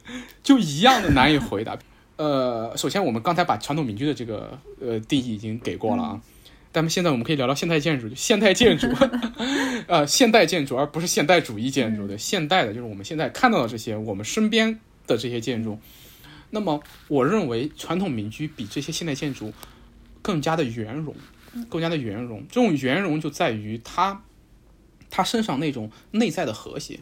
[0.45, 1.76] 就一样的难以回答。
[2.16, 6.20] 呃，首先我们刚才把传统民居的这个呃定义已经给过了啊。
[6.75, 8.89] 但是现在我们可以聊聊现代建筑，现代建筑，
[9.87, 15.79] 呃，现代建筑，而不是现代主义建筑的现代的，就是我们现在看到的这些我们身边的这些建筑。
[16.51, 19.53] 那么，我认为传统民居比这些现代建筑
[20.20, 21.14] 更加的圆融，
[21.68, 22.45] 更加的圆融。
[22.49, 24.25] 这种圆融就在于它，
[25.09, 26.99] 它身上那种内在的和谐，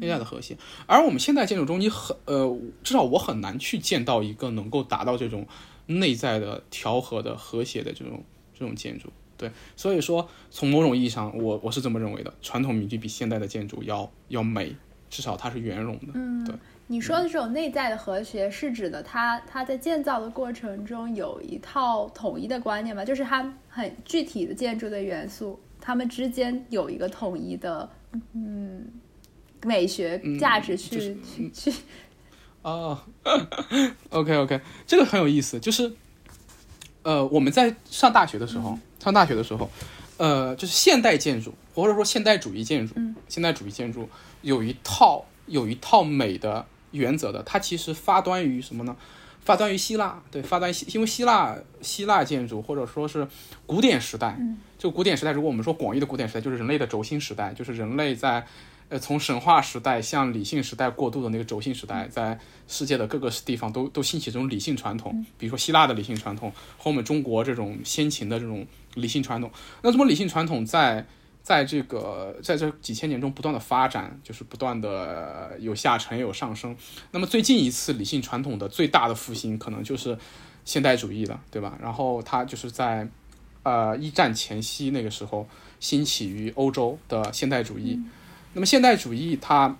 [0.00, 0.58] 内在的和谐。
[0.84, 5.46] 而我们现代建筑中，你很呃，至少我很难去见到一个能够达到这种
[5.86, 8.22] 内在的调和的和谐的这种。
[8.58, 14.76] 这种建筑，对，所以说从某种意义上，我我是这么认为的，传统民居比现代的建筑要要美，
[15.10, 16.12] 至少它是圆融的。
[16.14, 16.54] 嗯，对。
[16.86, 23.04] 你说的这种内在的和谐，是指的它它在建造的过程中有一套统一的观念吗？
[23.04, 27.90] 就是它很具体的建筑的元素，它们之间有一个统一的
[28.34, 28.86] 嗯
[29.64, 31.72] 美学价值去去去。
[32.62, 33.00] 哦，
[34.10, 35.90] OK OK，这个很有意思，就是。
[37.04, 39.70] 呃，我们在上大学的时候，上大学的时候，
[40.16, 42.94] 呃，就是现代建筑或者说现代主义建筑，
[43.28, 44.08] 现代主义建筑
[44.42, 47.42] 有一套有一套美的原则的。
[47.44, 48.96] 它其实发端于什么呢？
[49.42, 53.28] 发端于希腊，对，发端于因为希腊希腊建筑或者说是
[53.66, 54.38] 古典时代，
[54.78, 58.46] 就古典时代，如果我们说广义的古典时代，就是人类的轴心时代，就是人类在。
[58.90, 69.50] 呃，从神话时代向理性时代过渡的那个轴心时代，在世界的各个地方都都兴起这种理性传统，比如说希腊的理性传统和我们中国这种先秦的这种理性传统。
[69.82, 71.06] 那这么理性传统在
[71.42, 76.76] 在这个在这几千年中不断的发展，就是不断的有下沉有上升。
[77.10, 80.16] 那么最近一次理性传统的最大的复兴，可能就是
[80.66, 81.78] 现代主义了，对吧？
[81.80, 83.08] 然后它就是在
[83.62, 85.48] 呃一战前夕那个时候
[85.80, 87.98] 兴起于欧洲的现代主义。
[88.54, 89.76] 那么现代主义它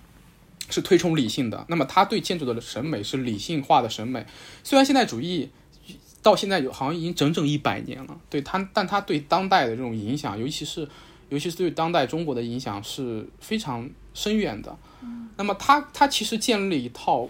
[0.69, 4.25] 是推崇理性的，那么它对建筑的审美是理性化的审美。
[4.63, 5.49] 虽然现代主义
[6.21, 10.87] 到现在有好像已经整整一百年了，对它，但它对当代的这种影响，尤其是
[11.29, 14.77] 尤其是对当代中国的影响是非常深远的。
[15.37, 17.27] 那么它它其实建立一套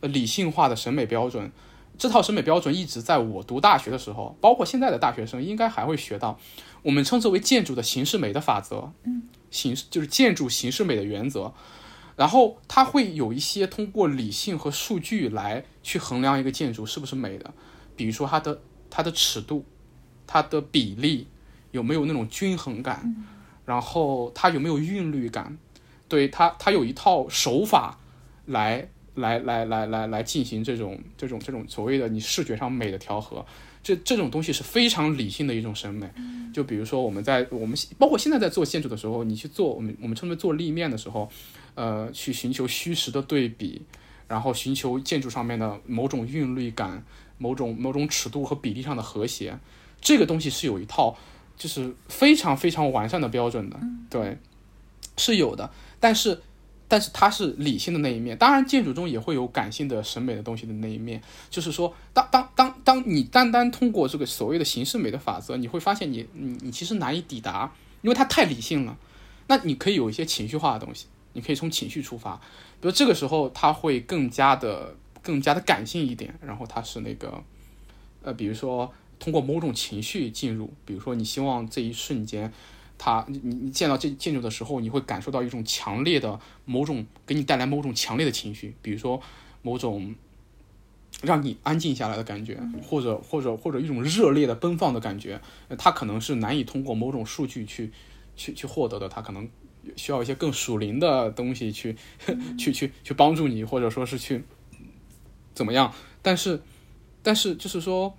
[0.00, 1.52] 理性化的审美标准，
[1.96, 6.38] 这套审美标准一直在我读大学的时候，包括现在的大学生应该还会学到。
[6.82, 9.22] 我们称之为建筑的形式美的法则，嗯，
[9.52, 11.54] 形式就是建筑形式美的原则。
[12.14, 17.54] 然后它会有一些通过理性和数据来去衡量一个建筑是不是美的，
[17.96, 19.64] 比如说它的它的尺度、
[20.26, 21.26] 它的比例
[21.70, 23.16] 有没有那种均衡感，
[23.64, 25.56] 然后它有没有韵律感，
[26.06, 27.98] 对它它有一套手法
[28.44, 33.44] 来来来来来来进行这种这种这种所谓的你视觉上美的调和。
[33.82, 36.08] 这这种东西是非常理性的一种审美，
[36.54, 41.28] 就比如说我们在我们包括现在在做建筑的时候，你去做我们我们称为做立面的时候，
[41.74, 43.82] 呃，去寻求虚实的对比，
[44.28, 47.04] 然后寻求建筑上面的某种韵律感、
[47.38, 49.58] 某种某种尺度和比例上的和谐，
[50.00, 51.16] 这个东西是有一套
[51.56, 54.38] 就是非常非常完善的标准的，对，
[55.16, 56.40] 是有的，但是。
[56.92, 61.22] 但是它是理性的那一面，当然建筑中也会有感性的审美的东西的那一面。
[61.48, 67.72] 就是说，当当当当你单单通过这个所谓的形式美的法则，你会发现你你你其实难以抵达，
[68.02, 68.98] 因为它太理性了。
[69.46, 72.36] 那你可以有一些情绪化的东西，你可以从情绪出发，
[72.82, 77.42] 比如这个时候它会更加的更加的感性一点，然后它是那个
[78.20, 82.52] 呃，比如说通过某种情绪进入，比如说你希望这一瞬间。
[83.04, 89.20] 它，你你见到这建筑的时候，你会感受到一种强烈的某种给你带来某种强烈的情绪，比如说
[89.60, 90.14] 某种
[91.20, 95.40] 让你安静下来的感觉，或者或者或者一种热烈的奔放的感觉。
[95.76, 97.90] 它可能是难以通过某种数据去
[98.36, 99.50] 去去获得的，它可能
[99.96, 101.96] 需要一些更属灵的东西去
[102.56, 104.44] 去去去帮助你，或者说是去
[105.54, 105.92] 怎么样。
[106.22, 106.62] 但是
[107.20, 108.16] 但是就是说，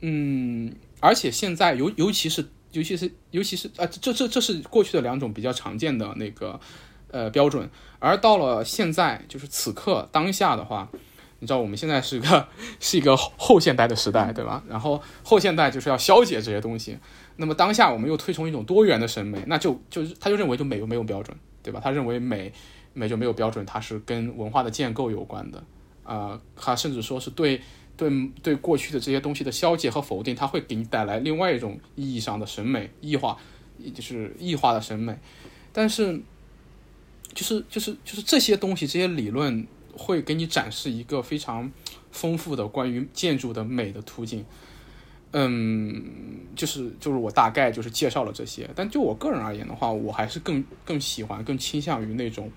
[0.00, 2.48] 嗯，而且现在尤尤其是。
[2.76, 6.60] 尤其是，尤其是啊，这这这是过去的两种比较常见的那个
[7.10, 7.68] 呃标准，
[7.98, 10.88] 而到了现在，就是此刻当下的话，
[11.38, 12.48] 你知道我们现在是个
[12.78, 14.62] 是一个后现代的时代，对吧？
[14.68, 16.98] 然后后现代就是要消解这些东西，
[17.36, 21.80] 那么当下我们又推崇一种多元的审美，那就就是他就认为就美就没有标准，对吧？
[21.82, 22.52] 他认为美
[22.92, 25.62] 美就没有标准，它是跟文化的建构有关的，
[26.04, 27.60] 啊，他甚至说是对。
[27.96, 33.36] 对对过去的这些东西的消解和否定，它会给你带来另外一种意义上的审美异化，
[33.94, 35.16] 就是异化的审美。
[35.72, 36.20] 但是，
[37.34, 39.66] 就是就是就是这些东西，这些理论
[39.96, 41.70] 会给你展示一个非常
[42.12, 44.44] 丰富的关于建筑的美的途径。
[45.32, 46.02] 嗯，
[46.54, 52.50] 就是就是我大概就是介绍了这些，但就我个人而言的话，我还是更更喜欢、更倾向于那种。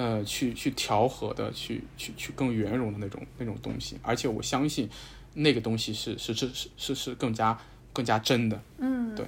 [0.00, 4.88] 呃，去去调和的，去去去更圆融的那种那种东西，而且我相信
[5.34, 7.58] 那个东西是是是是是是更加
[7.92, 8.58] 更加真的。
[8.78, 9.26] 嗯，对，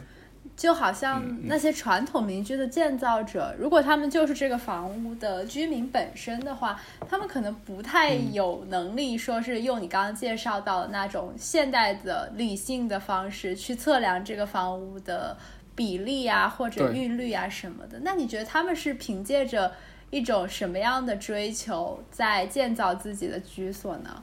[0.56, 15.36] 就好像那些传统民居的建造者，如果他们就是这个房屋的居民本身的话，他们可能不太有能力说是用你刚刚介绍到的那种现代的理性的方式去测量这个房屋的
[15.74, 18.00] 比例啊或者韵律啊什么的。
[18.02, 19.70] 那你觉得他们是凭借着？
[20.12, 24.22] 一种什么样的追求在建造自己的居所呢？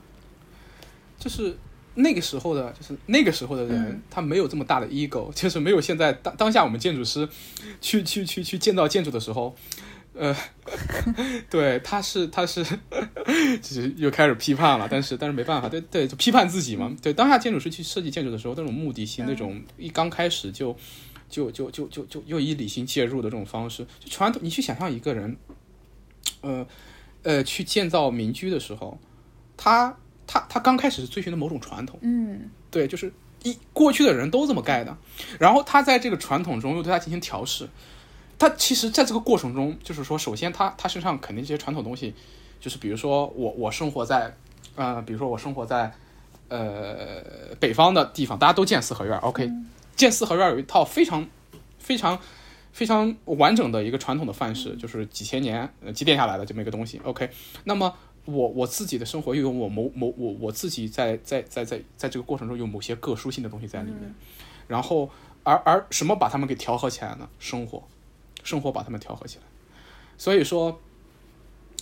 [1.18, 1.58] 就是
[1.96, 7.28] 那个时候的，就是那个时候的人，他没有这么大的 ego， 就是没有现在当当下我们建筑师
[7.82, 9.56] 去去去去建造建筑的时候，
[10.14, 10.36] 呃，
[11.50, 12.64] 对，他是他是，
[13.60, 16.96] 就是又开始批判了，但是但是没办法，对对，就批判自己嘛。
[17.02, 20.78] 对，当下建筑师去设计建筑的时候，那种目的性，那种一刚开始就
[21.28, 25.36] 就就就就就又以理性介入的这种方式，就传统，你去想象一个人。
[26.42, 26.66] 呃，
[27.24, 28.98] 呃，去建造民居的时候，
[29.58, 33.12] 他他他刚开始是遵循的某种传统，嗯，对，就是
[33.44, 34.98] 一过去的人都这么盖的，
[35.40, 37.68] 然后他在这个传统中又对他进行调试，
[38.38, 42.14] 他其实在这个过程中，就是说，首先他他身上肯定这些传统东西，
[42.60, 44.36] 就是比如说我我生活在，
[44.76, 45.92] 呃，比如说我生活在
[46.48, 49.52] 呃北方的地方，大家都建四合院，OK，
[49.96, 51.28] 建四合院有一套非常
[51.78, 52.20] 非常。
[52.72, 57.00] 非常完整的一个传统的范式，就是几千年呃积淀下来的这么一个东西。
[57.04, 57.30] OK，
[57.64, 57.94] 那么
[58.26, 64.14] 我我自己的生活又有我某某我我自己在在在在在这个过程中有某些个殊性的东西在里面，
[64.68, 65.10] 然后
[65.44, 67.28] 而而什么把它们给调和起来呢？
[67.40, 67.84] 生活，
[68.44, 69.44] 生活把它们调和起来。
[70.18, 70.80] 所以说，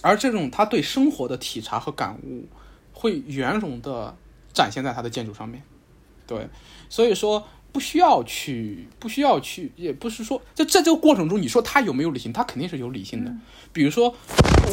[0.02, 2.48] 而这种他对生活的体察和感悟，
[2.94, 4.16] 会圆融的
[4.54, 5.62] 展现在他的建筑上面。
[6.26, 6.48] 对，
[6.90, 7.46] 所以说。
[7.72, 12.34] 不需要去，不需要去，也不是说在在这个过程中，你说他有没有理性？
[12.34, 13.32] 他肯定是有理性的。
[13.72, 14.16] 比如说，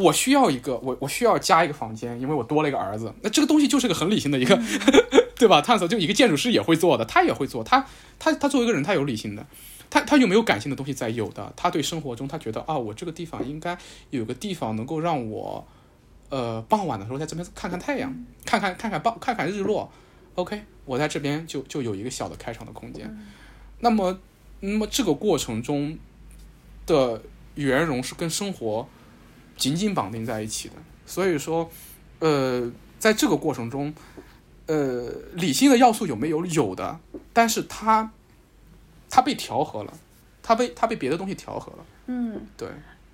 [0.00, 3.12] 我需要一个，我我需要加一个房间，因为我多了一个儿子。
[3.20, 4.58] 那这个东西就是个很理性的一个，
[5.36, 5.60] 对吧？
[5.60, 7.62] 探索就一个建筑师也会做的，他也会做。
[7.62, 7.84] 他
[8.18, 9.46] 他他作为一个人，他有理性的。
[9.90, 11.10] 他他有没有感性的东西在？
[11.10, 11.52] 有的。
[11.54, 13.76] 他对生活中，他觉得啊，我这个地方应该
[14.10, 15.64] 有个地方能够让我，
[16.30, 18.12] 呃，傍晚的时候在这边看看太阳，
[18.44, 19.92] 看看看看傍看看日落。
[20.34, 23.14] OK，我在这边就就有一个小的开场的空间。
[23.80, 24.18] 那么，
[24.60, 25.98] 那么这个过程中
[26.86, 27.20] 的
[27.54, 28.88] 圆融是跟生活
[29.56, 30.74] 紧紧绑定在一起的。
[31.06, 31.70] 所以说，
[32.20, 33.92] 呃，在这个过程中，
[34.66, 36.46] 呃，理性的要素有没有？
[36.46, 36.98] 有的，
[37.32, 38.10] 但是它
[39.10, 39.92] 它被调和了，
[40.42, 41.78] 它被它被别的东西调和了。
[42.06, 42.68] 嗯，对，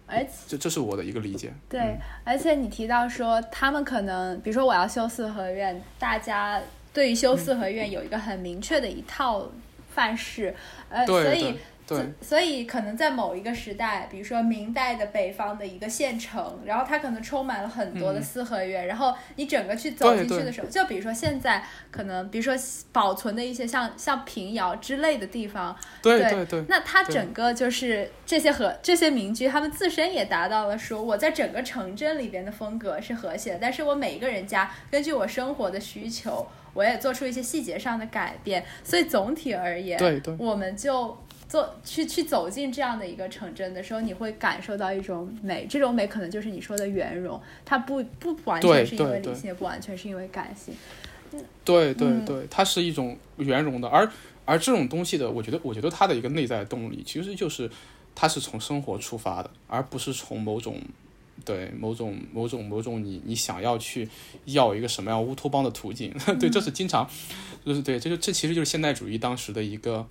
[0.07, 1.53] 而且这这是我的一个理解。
[1.69, 6.61] 对，而且你提到说他们可能，比如说我要修四合院，大家
[6.93, 9.51] 对于修四合院有一个很明确的一套
[9.95, 10.55] 范式，
[10.89, 11.55] 呃，所以。
[11.97, 22.55] 对，所以可能在某一个时代，比如说明代的北方的一个县城，然后它可能充满了很多的四合院，然后你整个去走进去的时候，就比如说现在可能，比如说
[22.93, 41.19] 保存的一些像像平遥之类的地方，对对对，那它整个就是这些和这些民居，他们自身也达到了说我在整个城镇里边的风格是和谐的，但是我每一个人家根据我生活的需求，我也做出一些细节上的改变，所以总体而言，对对，我们就。
[41.51, 50.73] 做去去走进这样的一个城镇的时候，你会感受到一种美，这种美可能就是你说的圆融，它不不完全是因为理性，也不完全是因为感性。
[51.65, 54.09] 对对对，它是一种圆融的，而
[54.45, 57.69] 而这种东西的，我觉得我觉得它的一个内在动力其实就是
[58.15, 60.81] 它是从生活出发的，而不是从某种
[61.45, 64.09] 对某种某种某种你你想要去
[64.45, 66.15] 要一个什么样乌托邦的途径。
[66.39, 67.11] 对，这是经常
[67.67, 70.07] 就是对，这就这其实就是现代主义当时的一个。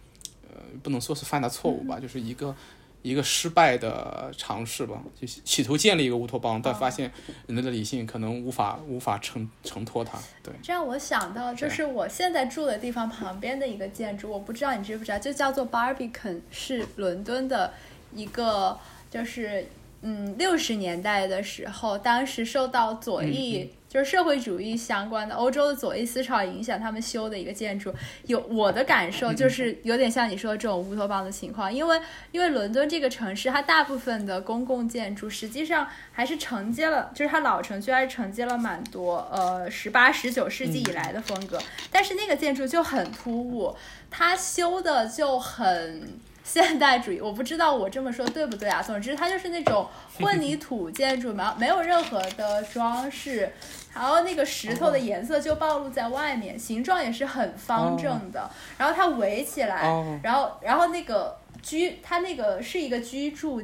[0.84, 2.56] 不能说是犯的错误吧，就是一个
[3.02, 7.12] 一个失败的尝试吧，就企图建立一个乌托邦，但发现
[7.48, 10.20] 人类的理性可能无法无法承承托它。
[10.44, 17.74] 对，这让我想到，就是我现在住的地方旁边的一个建筑，我不知道你知不知道，就叫做 Barbican，是伦敦的
[18.14, 18.78] 一个，
[19.10, 19.66] 就是
[20.02, 23.72] 嗯六十年代的时候，当时受到左翼。
[23.90, 27.92] 就是社会主义相关的欧洲的左翼思潮影响，他们修的一个建筑，
[28.28, 32.00] 有我的感受就是有点像你说的这种乌托邦的情况，因为
[32.32, 43.76] 因为伦敦这个城市，它大部分的公共建筑实际上还是承接了，就是它老城区还是承接了蛮多呃十八十九世纪以来的风格，但是那个建筑就很突兀，
[44.12, 46.08] 它修的就很。
[46.52, 48.82] 现代主义，我不知道我这么说对不对啊？
[48.84, 49.88] 总之，它就是那种
[50.20, 53.48] 混凝土建筑嘛， 没有任何的装饰，
[53.94, 59.84] 然后那个石头的颜色就暴露在外面，形状也是很方正的，然后它围起来，
[60.24, 63.62] 然后然后那个居，它那个是一个居住。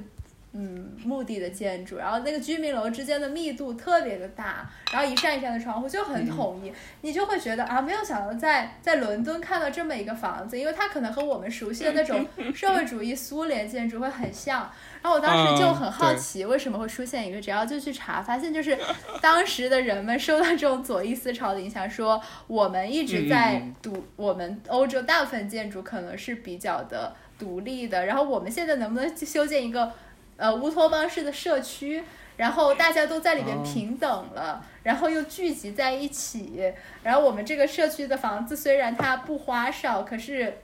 [0.57, 14.71] 嗯，墓地的建筑，然后那个居民楼之间的密度特别的大，然后一扇一扇的窗户就很统一，你就会觉得啊，没有想到在在伦敦看到这么一个房子，因为它可能和我们熟悉的那种社会主义苏联建筑会很像。
[15.01, 18.77] 然后我当时就很好奇，为什么会出现一个，只要就去查，发现就是
[19.21, 29.91] 当时的人们受到这种左翼思潮的影响，说我们一直在独，我们欧洲大部分建筑可能是比较的独立的，然后我们现在能不能修建一个？
[30.37, 32.03] 呃，乌托邦式的社区，
[32.37, 36.73] 然后大家都在里面平等了，然后又聚集在一起，
[37.03, 40.61] 然后我们这个社区的房子虽然它不花哨，可是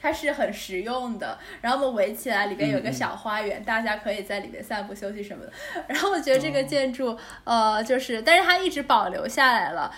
[0.00, 1.38] 它是很实用的。
[1.62, 5.52] 然后我们围起来，里边有个小花园，大家可以在里面散步休息什么的。
[5.88, 9.90] 然后我觉得这个建筑，呃，就是，但是它一直保留下来了。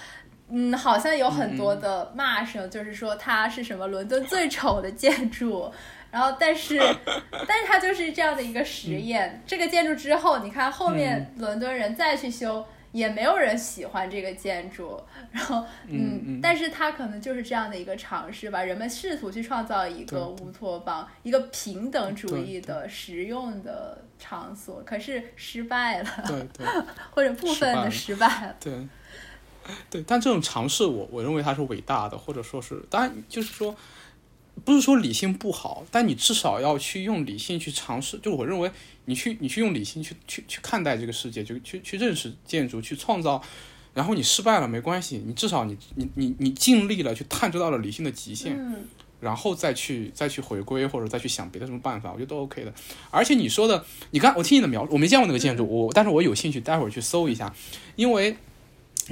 [0.54, 5.72] 嗯，好像有很多的骂声，就是说它是什么伦敦最丑的建筑。
[6.12, 6.78] 然后，但是，
[7.48, 9.42] 但是它就是这样的一个实验。
[9.46, 15.02] 这个建筑之后，你看后面伦敦人再去修，也没有人喜欢这个建筑。
[15.30, 18.62] 然后，嗯，但是它可能就是这样的一个尝试吧。
[18.62, 26.24] 人们试图去创造一个乌托邦，一个平等主义的实用的场所，可是失败了。
[26.26, 26.66] 对对，
[27.10, 28.54] 或者部分的失败了。
[28.60, 28.86] 对，
[29.88, 33.74] 对，但这种尝试，我我认为它是伟大的，或者说是，当然就是说。
[34.64, 38.18] 不是说理性不好，但你至少要去用理性去尝试。
[38.18, 38.70] 就我认为，
[39.06, 43.42] 你去你去用理性去去去看待这个世界，就去去认识建筑，去创造。
[43.94, 48.56] 然后你失败了没关系，你至少你你你你尽力了，去探究到了理性的极限，
[49.20, 52.72] 然后再去再去回归或者再去想别的什么办法，我觉得都 OK 的。
[53.10, 57.54] 而且你说的，你看我听你的描述，我没见过那个建筑，我但是我有兴趣，待会儿去搜一下，
[57.96, 58.36] 因为。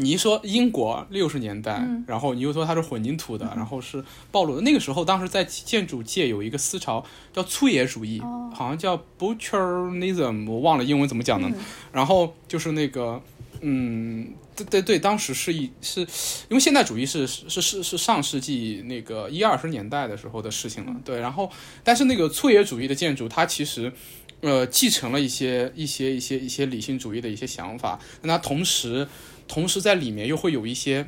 [0.00, 4.62] 你一说英国六十年代，然后你又说它是混凝土的，然后是暴露的。
[4.62, 8.20] 那个时候，当时在建筑界有一个思潮叫粗野主义，
[8.52, 11.50] 好像叫 Butcherism，我忘了英文怎么讲的。
[11.92, 13.22] 然后就是那个，
[13.60, 16.06] 嗯，对对对，当时是一是因
[16.50, 20.96] 为现代主义是是是是上世纪那个一二十年代的时候的事情了。
[21.04, 21.50] 对，然后
[21.84, 23.92] 但是那个粗野主义的建筑，它其实
[24.40, 29.06] 呃继承了一些一些一些一些理性主义的一些想法，那它同时。
[29.50, 31.06] 同时，在里面又会有一些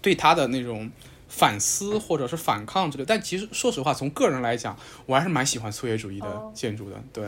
[0.00, 0.90] 对他的那种
[1.28, 3.04] 反思或者是反抗之类。
[3.04, 6.96] 但其实说实话，从个人来讲，我还是蛮喜欢粗野主义的建筑的。
[7.12, 7.24] 对，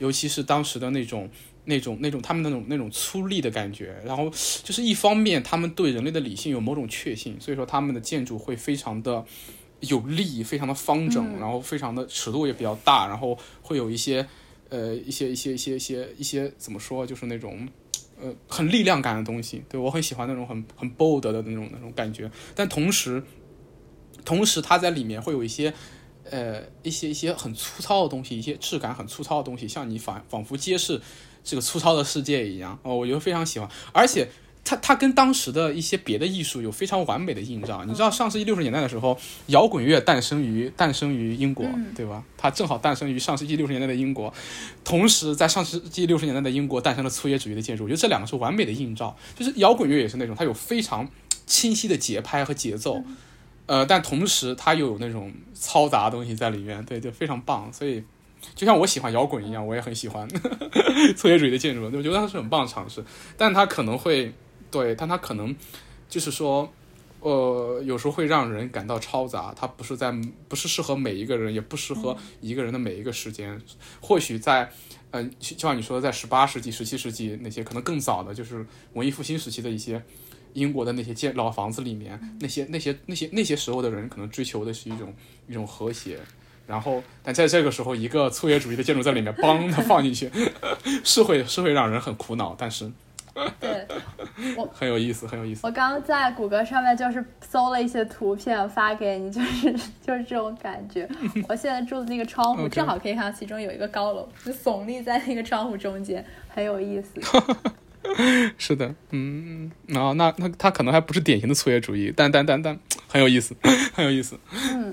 [0.00, 1.30] 尤其是当时的那种。
[1.64, 4.30] 那种那种他们那种那种粗粝的感觉，然后
[4.64, 9.22] 就是一方面他们对人类的理性有某种确信，所以说他们的建筑会非常的
[9.80, 14.26] 有力，非常的方整，然后非常的尺度也比较大，然后会有一些
[14.70, 17.68] 呃一些一些一些一些一些怎么说，就是那种
[18.20, 19.62] 呃很力量感的东西。
[19.68, 23.22] 对我很喜欢那种很很 bold 的那种那种感觉，但同时
[24.24, 25.72] 同时它在里面会有一些
[26.30, 31.00] 呃一些一些很粗糙的东西，一些质感很粗糙的东西，像你仿仿佛揭示。
[31.44, 34.28] 这个粗糙的世界一样哦，我觉得非常喜欢，而且
[34.68, 37.82] 它它跟当时的一些别的艺术有非常完美的映照。
[37.86, 41.64] 你知道，上世纪六十年代的时候，摇滚乐诞生于诞生于英国，
[41.96, 42.22] 对吧？
[42.36, 44.30] 它正好诞生于上世纪六十年代的英国，
[44.84, 47.84] 同时在上世纪六十年代的英国诞生了粗野主义的建筑。
[47.84, 51.08] 我觉得这两个是完美的映照，就是摇滚乐也是那种它有非常
[51.46, 53.02] 清晰的节拍和节奏，
[53.64, 58.04] 呃，但同时它又有那种嘈杂的东西在里面，对，就非常棒，所以。
[58.54, 60.26] 就像我喜欢摇滚一样，我也很喜欢
[61.16, 61.82] 粗野主义的建筑。
[61.82, 63.04] 我觉得它是很棒的尝试，
[63.36, 64.32] 但它可能会
[64.70, 65.54] 对，但它可能
[66.08, 66.70] 就是说，
[67.20, 69.54] 呃，有时候会让人感到嘈杂。
[69.56, 70.12] 它不是在，
[70.48, 73.60] 不是适合每一个人，也不适合一个人的每一个时间。
[74.00, 74.70] 或许在，
[75.10, 80.02] 嗯，就像你说的，在十八世纪、十七世纪那些可能更早的，就是文艺复兴时期的一些
[80.52, 85.14] 英国的那些建老房子里面，那些那些那些那些时候的人，可能追求的是一种
[85.48, 86.18] 一种和谐。
[86.66, 90.30] 然后，但在这个时候，一个粗野主义的建筑在里面，梆的放进去，
[91.02, 92.54] 是会是会让人很苦恼。
[92.58, 92.92] 但是，
[93.58, 93.67] 对，
[94.56, 95.60] 我很有意思，很有意思。
[95.66, 101.08] 我刚刚在谷歌上面就是搜了一些图片发给你，就是 就是这种感觉。
[101.48, 107.20] 我现在住的那个窗户正好可以看到其中有一个高楼，就耸立在那个窗户中间，很有意思。
[108.56, 113.54] 是的，嗯，然后那那他可能还不是典型的粗野主义，但但但但很有意思，
[113.92, 114.38] 很有意思。
[114.72, 114.92] 嗯。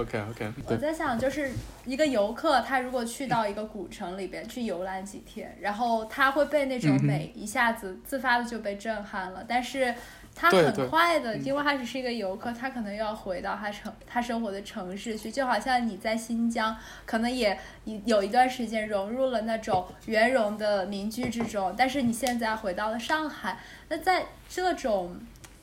[0.00, 1.50] OK OK，我在想，就是
[1.84, 9.44] 一个游客，他如果去到一个古城里边去游览几天，然后他会被那种美一下子自发的就被震撼了。
[9.48, 9.94] 但是
[10.34, 15.30] 他很快的，因为他只是一个游客，他可能又要回到他城他生活的城市去。
[15.30, 17.58] 就好像你在新疆，可能也
[18.04, 25.16] 有一段时间融入了那种圆融的民居之中，但是你现在回到了上海，那在这种。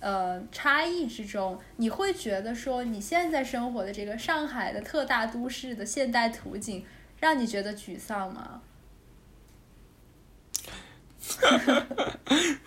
[0.04, 6.84] 呃，差异之中，你会觉得说你现在生活的这个上海的特大都市的现代图景，
[7.22, 8.62] 让你觉得沮丧吗？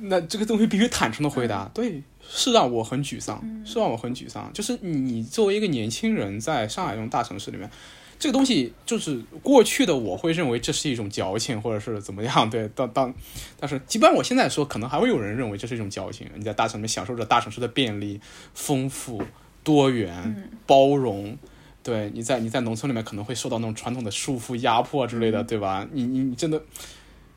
[0.00, 4.52] 那这个东西必须坦诚的回答，对，是让我很沮丧，是让我很沮丧。
[4.52, 7.70] 就是你作为一个年轻人，在上海这种大城市里面。
[8.18, 12.50] 这个东西就是过去的，我会认为这是一种矫情，或者是怎么样？
[12.50, 13.14] 对， 当当，
[13.60, 16.28] 但是基本上我现在说，可能还会有人认为这是一种矫情。
[16.34, 18.20] 你在大城里面享受着大城市的便利、
[18.54, 19.22] 丰富、
[19.62, 21.38] 多元、包容，
[21.82, 25.86] 对，你在你在农村里面可能会受到那种传统的束缚、压迫之类的，对吧？
[25.92, 26.60] 你你你真的，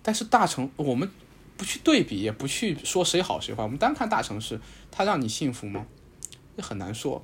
[0.02, 1.08] 但是大城我们
[1.58, 4.60] 不去对比，也不去说谁好谁坏，我们单看大城市，
[4.90, 5.86] 它让你幸福吗？
[6.58, 7.24] 也很难说。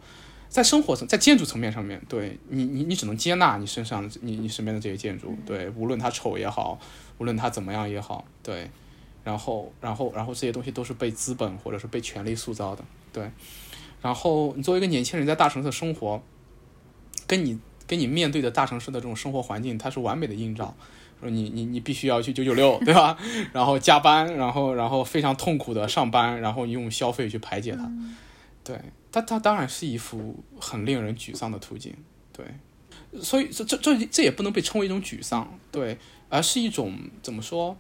[0.50, 6.80] 在生活层，在建筑层面上面对你，你你只能接纳你身上你你身边的这些建筑，对，无论它丑也好，
[7.18, 8.70] 无论它怎么样也好，对，
[9.24, 13.30] 然后然后然后这些东西都是被资本或者是被权力塑造的，对，
[14.02, 16.22] 然后你作为一个年轻人在大城市生活，
[17.28, 20.76] 跟你跟你面对的大城市的这种生活环境，它是完美的映照，
[21.20, 23.18] 说你你你必须要去九九六，对吧？
[23.54, 27.92] 然后加班，然后然后非常痛苦的上班，然后用消费去排解它，
[28.68, 28.82] 对。
[29.10, 31.96] 它它当然是一幅很令人沮丧的图景，
[32.32, 32.46] 对，
[33.24, 35.98] 所以这这这这也不能被称为一种沮丧，对，
[36.30, 36.94] 而是一种
[37.24, 37.76] 怎么说，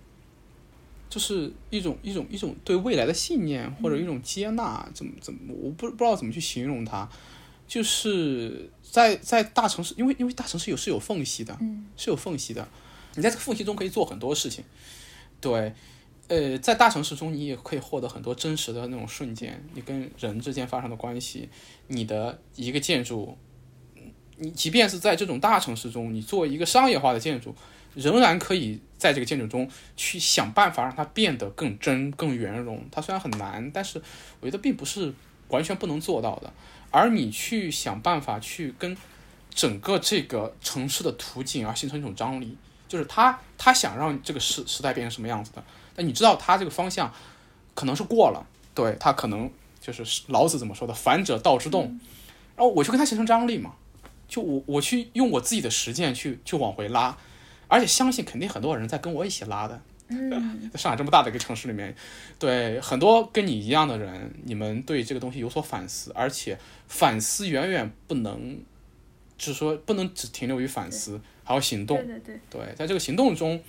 [1.09, 7.07] 就是一种一种一种对未来的信念或者一种接纳，怎么怎么我不不知道怎么去形容它，
[7.67, 11.55] 就是在在大城市，因为因为大城市有是有缝隙的，
[11.97, 12.67] 是有缝隙的，
[13.15, 14.63] 你在这个缝隙中可以做很多事情，
[15.39, 15.75] 对。
[16.27, 21.47] 呃，在大城市中，你也可以获得很多真实的那种瞬间，你跟人之间发生的关系，
[21.87, 23.37] 你的一个建筑，
[24.35, 27.55] 你即便是在这种大城市中，你作为一个商业化的建筑，
[27.95, 32.83] 仍然可以在这个建筑中去想办法让它变得更真、更圆融。
[32.91, 34.01] 它虽然很难，但是
[34.41, 35.13] 我觉得并不是
[35.47, 36.51] 完全不能做到的。
[36.91, 38.97] 而你去想办法去跟
[39.49, 42.57] 整个这个城市的图景而形成一种张力，
[42.89, 45.63] 就是他他想让这个时时代变成什么样子的。
[45.97, 47.13] 那你知道他这个方向
[47.75, 48.95] 可能是过了，对。
[48.99, 51.99] 他可能就是老子怎么说的“反者道之动”，
[52.55, 53.73] 然后我去跟他形成张力嘛，
[54.27, 57.17] 就我我去用我自己的实践去去往回拉，
[57.67, 61.95] 而且相信肯定很多人在跟我一起拉的，嗯，在上海这么大的一个城市里面，
[62.37, 68.59] 对很多跟你一样的人，你们对这个东西有所反思，而且反思远远不能，
[69.37, 71.97] 就是说不能只停留于反思，还要行动。
[71.97, 72.05] 对。
[72.05, 73.61] 对对，对，在这个行动中，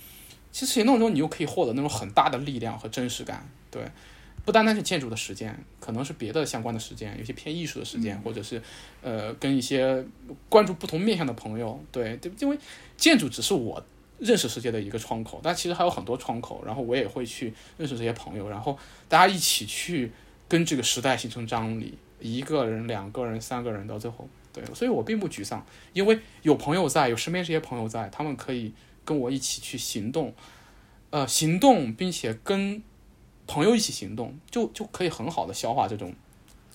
[0.51, 3.47] 其实行动中你又可以获得那种很大的力量和真实感。
[3.71, 3.83] 对，
[4.43, 8.61] 不单单是建筑的实践，可能是别的相关的时间，有些偏艺术的实践，或者是
[9.01, 10.03] 呃跟一些
[10.49, 11.79] 关注不同面向的朋友。
[11.91, 12.57] 对，对，因为
[12.97, 13.83] 建筑只是我
[14.17, 16.63] 认识世界的一个窗口，但其实还有很多窗口。
[16.65, 18.77] 然后我也会去认识这些朋友，然后
[19.07, 20.11] 大家一起去
[20.47, 24.27] 跟这个时代形成张力，一个人、两个人、三个人，到最后。
[24.51, 28.73] 对，所以我并不沮丧，因为有朋友在，有身边这些朋友在，他们可以
[29.09, 30.35] 跟我一起去行动，
[31.09, 32.79] 呃，行动，并且跟
[33.47, 36.13] 朋友一起行动，就就可以很好的消化这种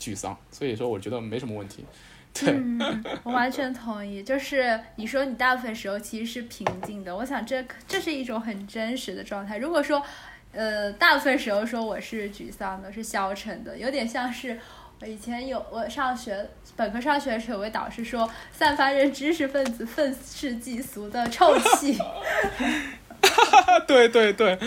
[0.01, 0.37] 沮丧。
[0.51, 1.85] 所以说，我觉得没什么问题。
[2.33, 4.21] 对，嗯，我完全同意。
[4.21, 9.59] 就是你说你大部分时候其实是平静的，我想这这是一种很真实的状态。
[9.59, 10.05] 如果说，
[10.51, 14.59] 呃，大部分时候说我是沮丧的，是消沉的，有点像是
[15.05, 21.99] 我以前有我上学本科上学的时候，有位导师说，散发着知识分子愤世嫉俗的臭气。
[23.87, 24.59] 对对对，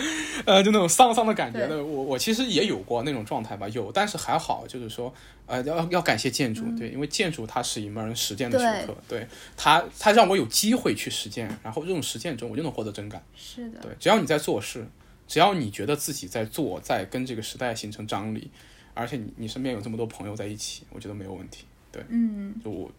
[0.46, 5.12] 呃，就那种丧丧的感觉对的，我我其实也有过那种状态吧，有，但是还好，就是说，
[5.46, 9.26] 呃，要要感谢建筑，对，因为建筑它是一门实践的学科，对。
[9.56, 14.86] 它它让我有机会去实践，然后这种实践中我就能获得真感，是的，对，只要你在做事，
[15.26, 18.50] 只要你觉得自己在做，在跟这个时代形成张力，
[18.98, 22.90] 而且你你身边有这么多朋友在一起，我觉得没有问题，对嗯，就我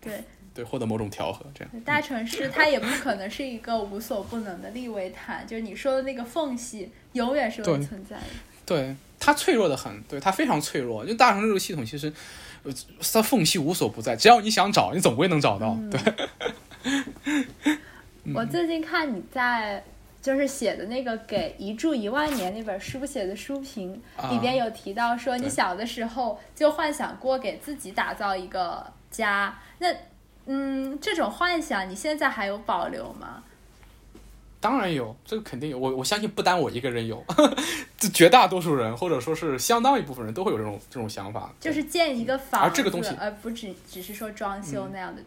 [0.00, 0.22] 对。
[0.54, 8.24] 对获得某种调和，这样，大城市它也不可能是一个无所不能的利维坦，就是你说的那个缝隙永远是会存在的。
[8.66, 11.06] 对它脆弱的很，对它非常脆弱。
[11.06, 12.12] 就大城市这个系统，其实
[12.64, 12.72] 呃
[13.12, 15.78] 它缝隙无所不在，只要你想找，你总归能找到。
[15.92, 17.78] 对，
[18.34, 19.84] 我最近看你在
[20.20, 29.56] 就是写的那个《给一住一万年》那本书写的书评啊里边有提到说，你小的时候就幻想过给自己打造一个家。
[29.78, 29.94] 那
[30.46, 33.42] 嗯，这种幻想你现在还有保留吗？
[34.60, 35.78] 当然有，这个肯定有。
[35.78, 37.24] 我我相信不单我一个人有，
[37.96, 41.52] 这绝大多数人或者说是相当一部分人都会有这种这种想法。
[41.60, 45.22] 就是建一个房子，而这个东西而不只只是说装修那样的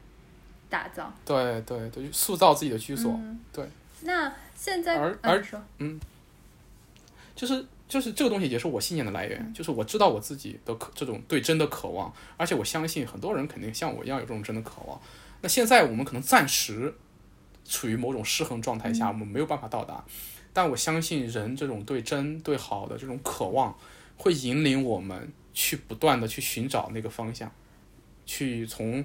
[0.70, 1.14] 打造。
[1.24, 3.66] 对对对，塑造自己的居所，嗯对。
[4.02, 5.44] 那现在，而而
[5.80, 6.00] 嗯
[7.36, 15.02] 就是就是这个东西也是我信念的来源，就是我知道我自己的渴这种对真的渴望，而且我相信很多人肯定像我一样有这种真的渴望。
[15.42, 16.94] 那现在我们可能暂时
[17.66, 20.06] 处于某种失衡状态下，我们没有办法到达，
[20.54, 23.76] 但我相信人这种对真对好的这种渴望，
[24.16, 27.52] 会引领我们去不断的去寻找那个方向，
[28.28, 29.04] 去从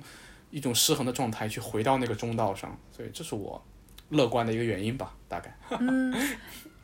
[0.50, 3.64] 一种失衡的状态去回到那个中道上，所以这是我
[4.10, 5.54] 乐观的一个原因吧，大概。
[5.80, 6.14] 嗯，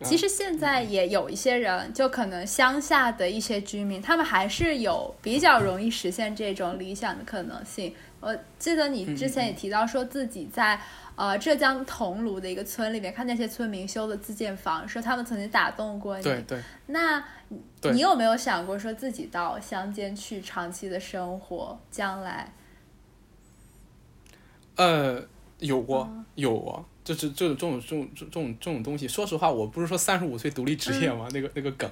[0.02, 7.94] 其实现在也有一些人，就可能乡下的一些居民，他们还是有比较容易实现这种理想的可能性。
[8.20, 10.80] 我记得你之前也提到说自己在
[11.16, 16.22] 呃浙江桐庐的一个村里面看那些村民修的自建房，说他们曾经打动过你。
[16.22, 16.60] 对对。
[16.86, 17.22] 那
[17.92, 21.78] 你有没有想过说自己到乡间去长期的生活？
[21.90, 22.52] 将来？
[24.76, 25.22] 呃，
[25.58, 29.08] 有过，有过，就是这种这种这种这种这种东西。
[29.08, 31.90] 说实话，我不是说三十五岁独立职业嘛，那个那个梗，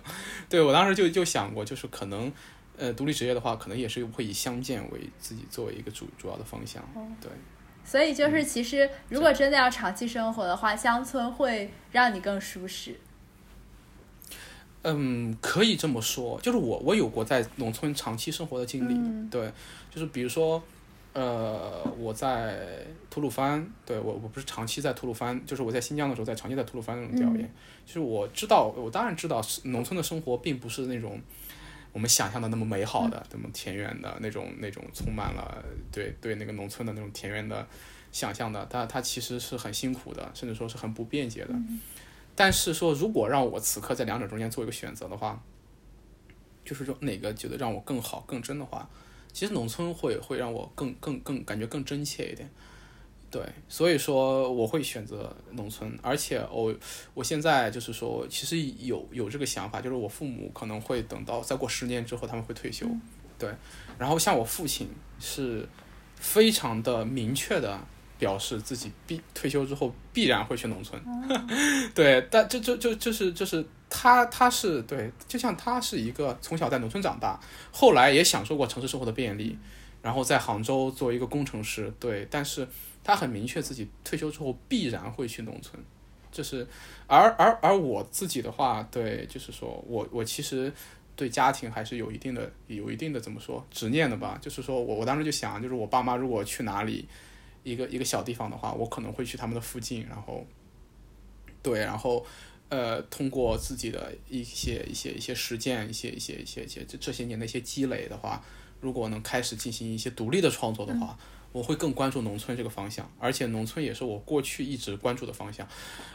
[0.48, 2.32] 对我当时就就想过，就是可能，
[2.76, 6.82] 呃，独立职业的话，可能也是会以相见为自己作为一个主主要的方向。
[7.20, 7.30] 对，
[7.84, 12.98] 所以就是，其实如果真的要长期生活的话，乡村会让你更舒适。
[14.82, 19.52] 嗯，可以这么说，就是我我有过在农村长期生活的经历，嗯对，
[19.90, 20.62] 就是比如说，
[21.12, 27.52] 呃，我在吐鲁番，对我我不是长期在吐鲁番，就是我在新疆的时候，在长期在吐鲁番那种调研，
[27.84, 31.20] 就是我知道，我当然知道，农村的生活并不是那种
[31.92, 37.66] 我们想象的那么美好的，那么田园的那种那种充满了对对那个农村的那种田园的
[38.12, 41.54] 想象的，它它其实是很辛苦的，甚至说是很不便捷的。
[42.36, 45.42] 但是说，如果让我此刻在两者中间做一个选择的话，
[46.64, 48.88] 就是说哪个觉得让我更好、更真的话，
[49.32, 52.50] 其实农村会会让我更更更感觉更真切一点。
[53.30, 56.74] 对，所以说我会选择农村，而且我
[57.14, 62.84] 我现在就是说，其实有有这个想法，就是我父母可能会等到再过十年之后他们会退休，
[63.38, 63.48] 对，
[63.96, 64.88] 然后像我父亲
[65.20, 65.68] 是
[66.16, 67.78] 非常的明确的
[68.20, 71.02] 表示自己必退休之后必然会去农村，
[71.92, 77.40] 对，但这这就就是就是他他是对，就像他是一个从小在农村长大，
[77.72, 79.58] 后来也享受过城市生活的便利，
[80.02, 82.68] 然后在杭州做一个工程师，对，但是
[83.02, 85.82] 他很明确自己退休之后必然会去农村，
[86.30, 86.66] 这是，
[87.06, 90.72] 而而而我自己的话，对，就是说我我其实
[91.16, 94.38] 对家庭还是有一定的有一定的怎么说执念的吧。
[94.40, 97.08] 就是说我我当时就想，就是我爸妈如果去哪里
[97.62, 100.46] 一个一个小地方的话，我可能会去他们的附近，然后
[101.62, 102.24] 对，然后
[102.68, 108.42] 呃，通过自己的一些一些一些实践，一些一些一些一些这这些年的一些积累的话，
[108.80, 111.18] 如果能开始进行一些独立的创作的话。
[111.52, 115.66] 我会更关注农村这个方向，而且农村也是我过去一直关注的方向。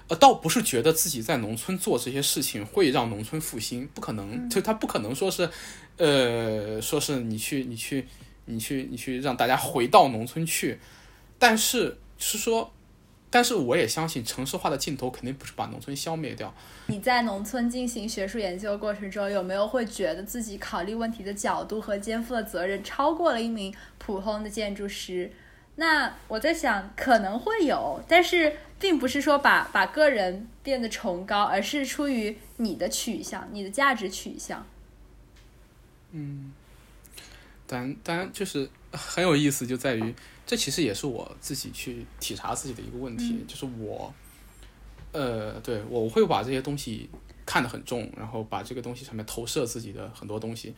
[0.08, 5.50] 呃，倒不是觉得自己在农村做这些事情会让农村复兴，不可能，就他不可能说是，
[5.98, 8.08] 呃，说是你去你去
[8.46, 10.80] 你去你去让大家回到农村去，
[11.40, 12.72] 但是是说。
[13.28, 16.54] 但是我也相信，城市化的尽头肯定不是把农村消灭掉。
[16.86, 25.30] 你在农村进行学术研究过程中，有没有会觉得自己考虑问题的角度和肩负的责任超过了一名普通的建筑师？
[25.76, 34.66] 那我在想，可能会有，但是并不是说把把个人变得崇高，而是出于你的取向，你的价值取向。
[36.12, 36.54] 嗯，
[37.68, 40.16] 当当然就是很有意思，就在于。
[40.46, 44.14] 这其实也是我自己去体察自己的一个问题，就是我，
[45.12, 47.10] 呃，对我会把这些东西
[47.48, 50.74] 看得很重，然后把这个东西上面投射自己的很多东西。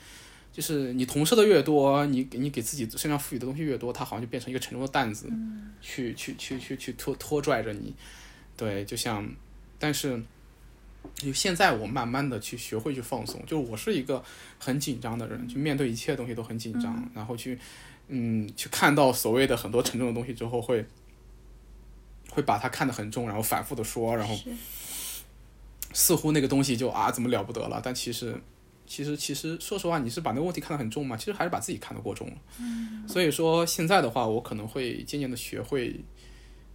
[0.54, 5.30] 就是你投射的越多，你给你给自己身上赋予的东西越多，它好像就变成一个沉重的担子，
[5.82, 7.94] 去去去去去拖拖拽着你。
[8.56, 9.30] 对，就像，
[9.78, 10.24] 但是，
[11.14, 14.24] 就现在我慢慢的去学会去放松，就是我是一个
[14.58, 17.60] 很紧张的人，就面对一切东西都很紧张，然后去。
[18.10, 20.86] 嗯，去看到所谓的很多沉重的东西之后，会
[22.30, 24.34] 会把它看得很重，然后反复的说，然后
[25.94, 27.82] 似乎那个东西就啊怎么了不得了？
[27.84, 28.40] 但其实，
[28.86, 31.18] 其实，其实，说实话，你是把那个问题看得很重吗？
[31.18, 32.36] 其实还是把自己看得过重了。
[32.60, 33.08] 嗯。
[33.08, 36.00] 所以说，现在的话，我可能会渐渐的学会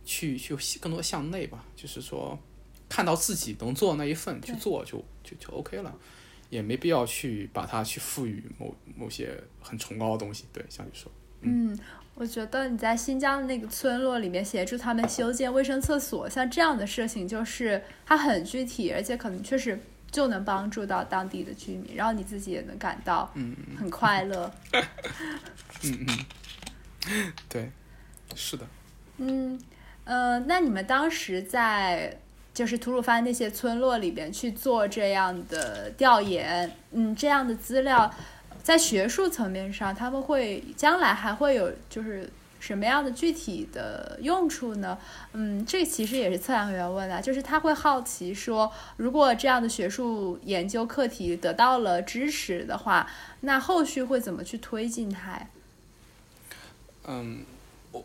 [0.04, 2.38] 去去更多向内吧，就是说
[2.88, 5.94] 看到自己能做的那一份去做，就就就 OK 了。
[6.50, 10.44] 也没必要去把它去赋予某某些很崇高的东西。
[10.52, 11.10] 对，像你说。
[11.42, 11.78] 嗯，
[12.14, 19.78] 我觉得你在新疆的那个村落里面协助他们修建卫生厕所，像这样的事情，就是它很具体，而且可能确实
[20.10, 24.52] 就能帮助到当地的居民，然后你自己也能感到嗯很快乐。
[25.84, 26.06] 嗯
[27.08, 27.70] 嗯，对，
[28.34, 28.66] 是的。
[29.18, 29.60] 嗯
[30.04, 32.18] 呃，那你们当时在
[32.52, 38.12] 就是吐鲁番那些村落里边去做这样的调研，嗯，这样的资料。
[38.62, 44.96] 在学术层面上，他们会将来还会有就是什么样的具体的用处呢？
[45.32, 53.10] 嗯，这其实也是测量员问的，就是他会好奇说，如果这样的学术研究课题得到了支持的话，
[53.40, 55.44] 那后续会怎么去推进它？
[57.04, 57.44] 嗯，
[57.90, 58.04] 我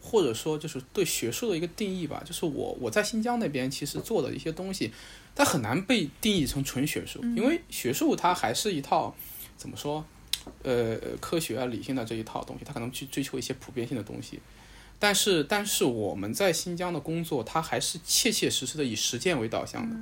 [0.00, 4.90] 或者说就是对学术的一个定义吧，就是我我在新疆那边其实做的一些东西，
[5.34, 9.14] 它很难被定义成纯学术，因为学术它还是一套。
[9.60, 10.02] 怎么说？
[10.62, 14.40] 呃，科学啊、理性的这一套东西，他可能去追求一些普遍性的东西。
[14.98, 19.94] 但是，但是我们在新疆的工作，它还是切切实实的以实践为导向的，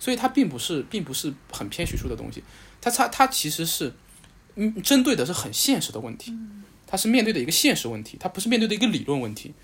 [0.00, 2.42] 所以它并不是，并不是很偏学术的东西。
[2.80, 3.92] 它它它其实是，
[4.56, 6.36] 嗯，针对的是很现实的问题。
[6.84, 9.54] 它是面对的一个现实问题，它不是面对的一个理论问题。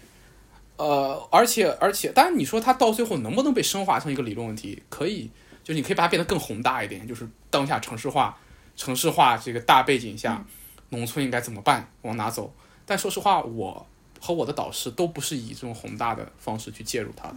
[0.76, 4.82] 呃，而且而且，当然你说它到最后能不能被升华成一个理论问题？
[4.88, 5.30] 可以，
[5.62, 8.38] 就是你可以把它变得更宏大一点，就是当下城市化。
[8.76, 10.44] 城市化这个大背景下，
[10.90, 11.90] 农村应该怎么办？
[12.02, 12.54] 往哪走？
[12.84, 13.86] 但说实话，我
[14.20, 17.32] 和我的导师都不是以这种宏大的方式去介入它。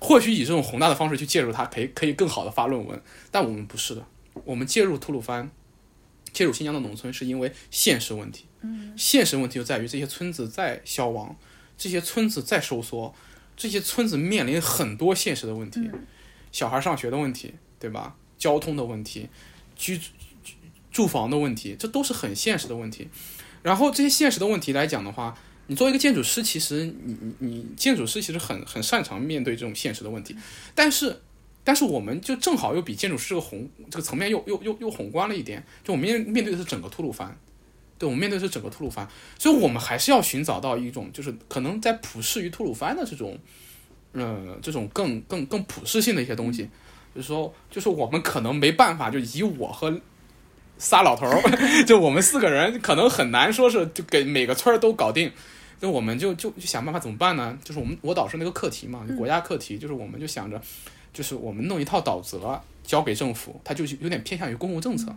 [0.00, 3.00] 或许以这种宏大的方式去介入它，可以可以更好的发论文。
[3.30, 4.04] 但我们不是的，
[4.44, 5.50] 我们介入吐鲁番，
[6.32, 8.46] 介入新疆的农村，是因为现实问题。
[8.96, 11.36] 现实问题就在于这些村子在消亡，
[11.76, 13.14] 这些村子在收缩，
[13.56, 15.88] 这些村子面临很多现实的问题，
[16.50, 18.16] 小孩上学的问题，对吧？
[18.36, 19.28] 交通的问题，
[19.76, 20.00] 居
[20.98, 21.08] 住。
[21.08, 23.08] 房的问题，这都是很现实的问题。
[23.62, 25.34] 然后这些现实的问题来讲的话，
[25.66, 30.36] 你作为一个建筑师，其实你你你建筑师其实很很擅长面对这种现实的问题。
[30.74, 31.20] 但是，
[31.64, 35.64] 但是我们就正好又比建筑师这个宏这个层面又又又又宏观了一点。
[35.82, 37.34] 就我们面面对的是整个吐鲁番，
[37.98, 43.38] 对我们面对的是整个吐鲁番，所以我们还是要寻找到一种就是可能在普适于吐鲁番的这种，
[44.12, 46.68] 呃，这种更更更普适性的一些东西。
[47.14, 49.98] 就是说，就是我们可能没办法就以我和
[50.78, 51.42] 仨老头儿，
[51.84, 55.30] 就我们四个人，可能很难说是就给每个村儿都搞定。
[55.80, 57.56] 那我们就就就想办法怎么办呢？
[57.62, 60.60] 就是我们我导师那个课题嘛，国家课题，就是我们就想着，
[61.12, 65.14] 就是我们弄一套导则交给政府，它就有点偏向于公共政策。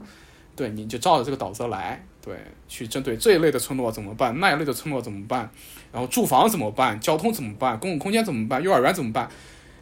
[0.55, 2.35] 对，你就照着这个导则来，对，
[2.67, 5.49] 去针对这一类的村落怎么办，那一类的村落怎么办，
[5.91, 9.29] 然后住房怎么办，交通怎么办，公共空间怎么办，幼儿园怎么办。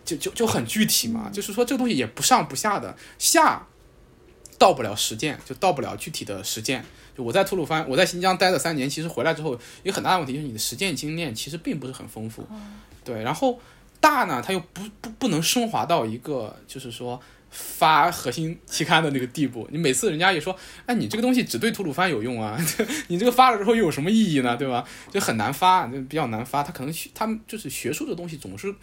[0.05, 3.67] 就就就很具体嘛，就是说这个东西也不上不下的，下
[4.59, 6.85] 到不了实践，就到不了具体的实践。
[7.17, 12.47] 就我在吐鲁番，我在新疆待了三年，其实回来之后有很大的问题，就是你的实践经验其实并不是很丰富。
[13.03, 13.59] 对，然后
[13.99, 19.67] 大呢，它又不不不能升华到一个就是说发核心期刊的那个地步。
[19.71, 20.55] 你每次人家也说，
[20.85, 22.59] 哎，你这个东西只对吐鲁番有用啊，
[23.07, 24.55] 你这个发了之后又有什么意义呢？
[24.55, 24.85] 对吧？
[25.11, 26.61] 就很难发，就比较难发。
[26.61, 28.75] 他可能他们就是学术的东西总是。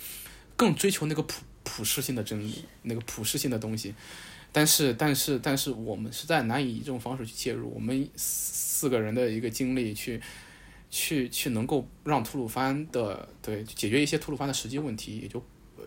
[0.58, 3.94] 更追求那个普普世性的真理，那个普世性的东西，
[4.56, 10.18] 但是但是但是我们实在难以以这种方式去介入，我们四个人的一个经历去
[10.90, 15.44] 去去能够让吐鲁番的对解决一些吐鲁番的实际问题，也就。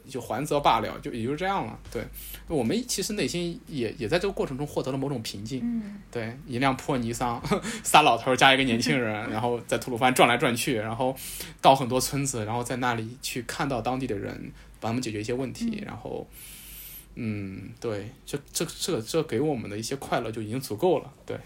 [0.08, 1.78] 就还则罢了，就也就是这样了。
[1.92, 2.04] 对，
[2.48, 5.60] 我们其实内心也也在这个过程中获得了某种平静。
[5.62, 7.40] 嗯，对，一辆破尼桑，
[7.84, 11.16] 仨老头加一个年轻人，然后在吐鲁番转来转去，然后
[11.62, 16.28] 到很多村子，然后在那里去看到当地的人，帮他们解决一些问题，然后。
[17.16, 21.38] 嗯，对，这这这这给我们的一些快乐就已经足够了，对，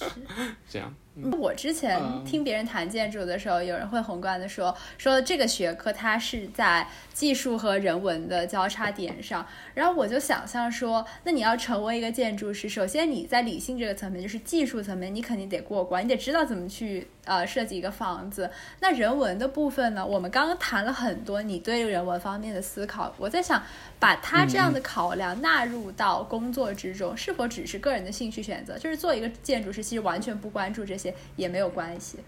[0.68, 0.94] 这样。
[1.40, 18.50] 我之前听别人谈建筑的时候，有人会宏观的说，说这个学科它是在技术和人文的交叉点上，然后我就想象说，那你要成为一个建筑师，首先你在理性这个层面，就是技术层面，你肯定得过关，你得知道怎么去呃设计一个房子。
[18.80, 23.62] 那人文的部分呢，我们刚刚谈了很多你对人文方面的思考，我在想，
[23.98, 28.78] 把他这样的考量纳入到工作之中，是否只是个人的兴趣选择？
[28.78, 31.07] 就是做一个建筑师，其实完全不关注这些。
[31.36, 32.18] 也没有关系。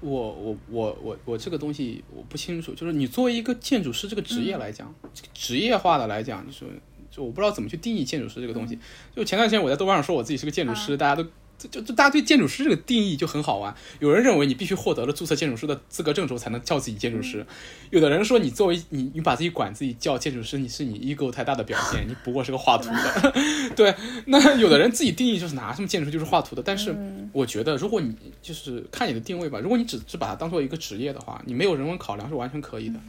[0.00, 4.94] 我我我我我这个东西我不清楚，就是你作为一个建筑师这个职业来讲，
[5.34, 6.66] 职业化的来讲，就是
[7.10, 8.78] 就我不知道怎么去定义建筑师这个东西。
[9.14, 11.28] 就前段时间我在豆瓣上说我自己是个建筑师，大家都。
[11.58, 13.74] 就就大家对建筑师这个定义就很好玩。
[13.98, 17.44] 有人认为你必须获得了注册建筑师的资格证之后才能叫自己建筑师，
[17.90, 23.32] 有的人说你作为你你把自己管自己叫建筑师，你是你 ego 太大的表现，你不过是个画图的。
[23.74, 23.94] 对，
[24.26, 26.62] 那有的人自己定义就是拿什么建筑师就是画图的。
[26.62, 26.94] 但是
[27.32, 33.00] 我觉得，如果你就是看你的定位吧，如果你只是把它当做一个职业的话，你没有人文考量是完全可以的。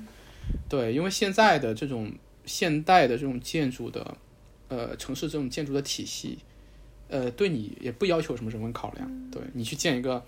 [0.67, 2.11] 对，因为现在的这种
[2.45, 4.17] 现代的这种建筑的，
[4.69, 6.39] 呃，城市这种建筑的体系。
[7.09, 10.23] 呃，对你也不要求什么人文考量，对你去建一个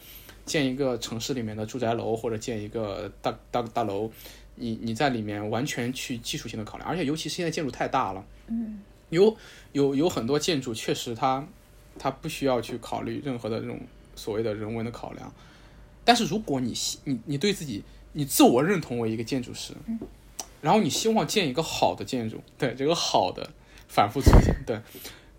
[0.45, 4.09] 建一个城市里面的住宅楼或者建一个大大大楼，
[4.55, 9.37] 你你在里面完全去技术性的考量，而且尤其是现在建筑太大了，嗯，有
[9.73, 11.47] 有有很多建筑确实它
[11.99, 13.79] 它不需要去考虑任何的这种
[14.15, 15.31] 所谓的人文的考量，
[16.03, 16.73] 但是如果你
[17.03, 19.73] 你你对自己你自我认同为一个建筑师，
[20.61, 23.51] 然后你希望建一个好的建筑，对这个好的
[23.87, 24.81] 反复出现，对。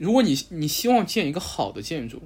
[0.03, 2.23] 如果你你希望建一个好的建筑，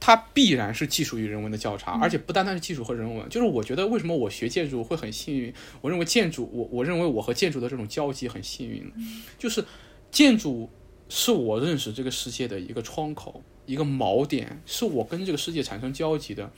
[0.00, 3.28] 它必然是技术与人文的交叉，而且不单单是技术和人文。
[3.28, 5.52] 就是我觉得为什么我学建筑会很幸运？
[5.82, 8.90] 我认为建筑，我我认为我和建筑的这种交集很幸运，
[9.38, 9.66] 就是
[10.10, 10.70] 建筑
[11.10, 16.50] 是我认识这个世界的一个窗口，一个锚点，是我跟这个世界产生交集的，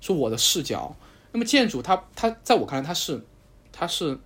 [0.00, 0.96] 是我的视角。
[1.32, 3.22] 那么建筑，它它在我看来，它是
[3.70, 4.18] 它是。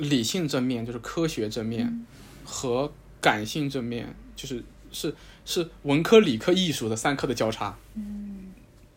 [0.00, 2.06] 理性正面就是科学正面，
[2.42, 2.90] 和
[3.20, 7.76] 感性正面就是是是文科、理科、艺术的三科的交叉。
[7.94, 8.52] 嗯，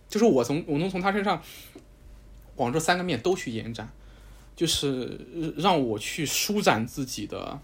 [0.08, 1.44] 就是我从我能从他身上
[2.56, 3.92] 往这三个面都去延展，
[4.56, 5.20] 就是
[5.58, 7.60] 让我去舒展自己的，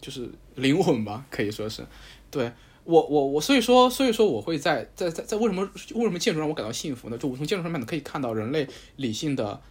[0.00, 1.86] 就是灵魂吧，可以说是。
[2.28, 2.50] 对
[2.82, 5.62] 我我我，所以说所以说我会在在在在为什么
[5.94, 7.16] 为什么建筑让我感到幸福呢？
[7.16, 9.62] 就我从建筑上面可以看到人类理性的。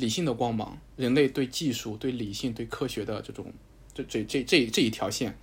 [0.00, 3.52] 理性的光芒，人类对技术、对理性、对科学的这种，
[3.94, 5.36] 这这这这这一条线，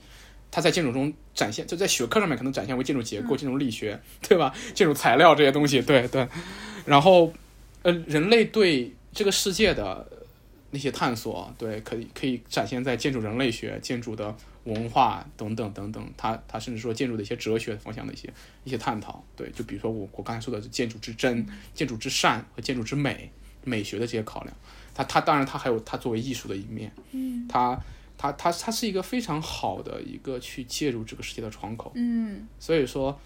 [0.51, 4.53] 它在建筑中展现，就在学科上面可能展现为建筑结构、建筑力学，对吧？
[4.73, 6.27] 建筑材料这些东西，对对。
[6.85, 7.31] 然后，
[7.83, 10.07] 呃，人类对这个世界的
[10.71, 16.09] 那些探索，对，可以可以展现在建筑人类学、建筑的文化等等等等。
[16.17, 23.29] 它它甚至说建筑的一些哲学方向的一些一些探讨，对，就比如说我我刚才说的建筑之真、建筑之善和建筑之美。
[23.67, 24.55] 美学的这些考量，
[24.93, 27.77] 它它当然它还有它作为艺术的一面，嗯，它
[28.17, 33.19] 它它它是一个非常好的一个去介入这个世界的窗口，嗯，所以说，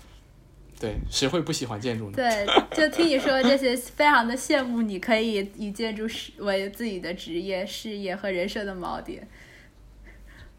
[0.80, 2.16] 对，谁会不喜欢建筑呢？
[2.16, 2.46] 对，
[2.76, 9.28] 就听你说这些，非常的羡慕你可以以建筑师为自己的职业、事业和人生的锚点，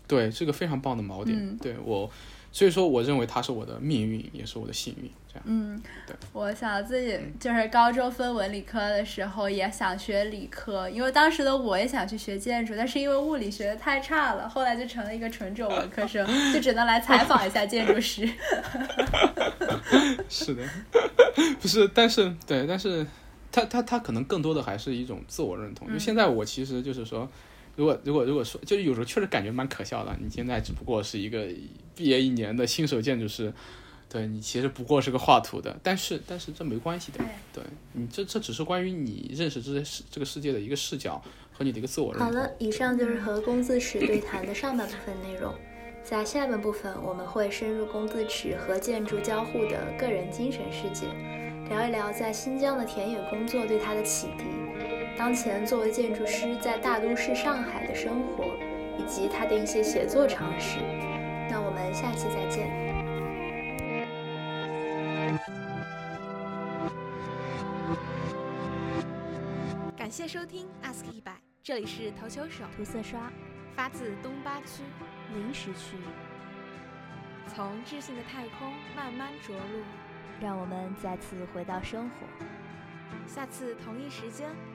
[0.07, 2.11] 对，是个非常棒的锚点，对我。
[2.53, 5.11] 所以说，我认为它是我的命运，也是我的幸运。
[5.27, 6.15] 这样，嗯，对。
[6.35, 18.29] 我想自己就是高中分文理科的时候，也想学理科，因为当时的我也想去学建筑，但是因为物理学的太差了，后来就成了一个纯种文科生，就只能来采访一下建筑师。
[20.29, 20.63] 是的，
[21.59, 23.07] 不是，但是对，但是
[23.51, 25.89] 他他他可能更多的还是一种自我认同。
[25.89, 27.27] 因为现在我其实就是说，
[27.77, 30.15] 如果如果如果说，就是有时候确实感觉蛮可笑的。
[30.21, 31.47] 你现在只不过是一个
[31.97, 33.53] 毕业一年的新手建筑师，
[34.09, 37.19] 对你其实不过是个画图的，但是但是这没关系的，
[37.53, 37.63] 对
[37.93, 41.23] 你这这只是关于你认识这些世这个世界的一个视角
[41.53, 42.27] 和你的一个自我认同。
[42.27, 45.55] 好了，以上就是和工字尺对谈的上半部分内容。
[46.05, 51.07] 在下半部分，我们会深入工字尺和建筑交互的个人精神世界，
[51.69, 54.45] 聊一聊在新疆的田野工作对他的启迪，
[55.17, 58.45] 当前作为建筑师在大都市上海的生活，
[58.99, 60.79] 以及他的一些写作尝试。
[61.51, 62.71] 那我们下期再见。
[69.97, 71.33] 感谢收听 Ask 一百，
[71.63, 73.31] 这里是投球手涂色刷，
[73.77, 74.83] 发自东八区。
[75.35, 75.97] 临时区，
[77.47, 79.83] 从智性的太空慢慢着陆，
[80.43, 82.17] 让我们再次回到生活。
[83.27, 84.51] 下次同一时间，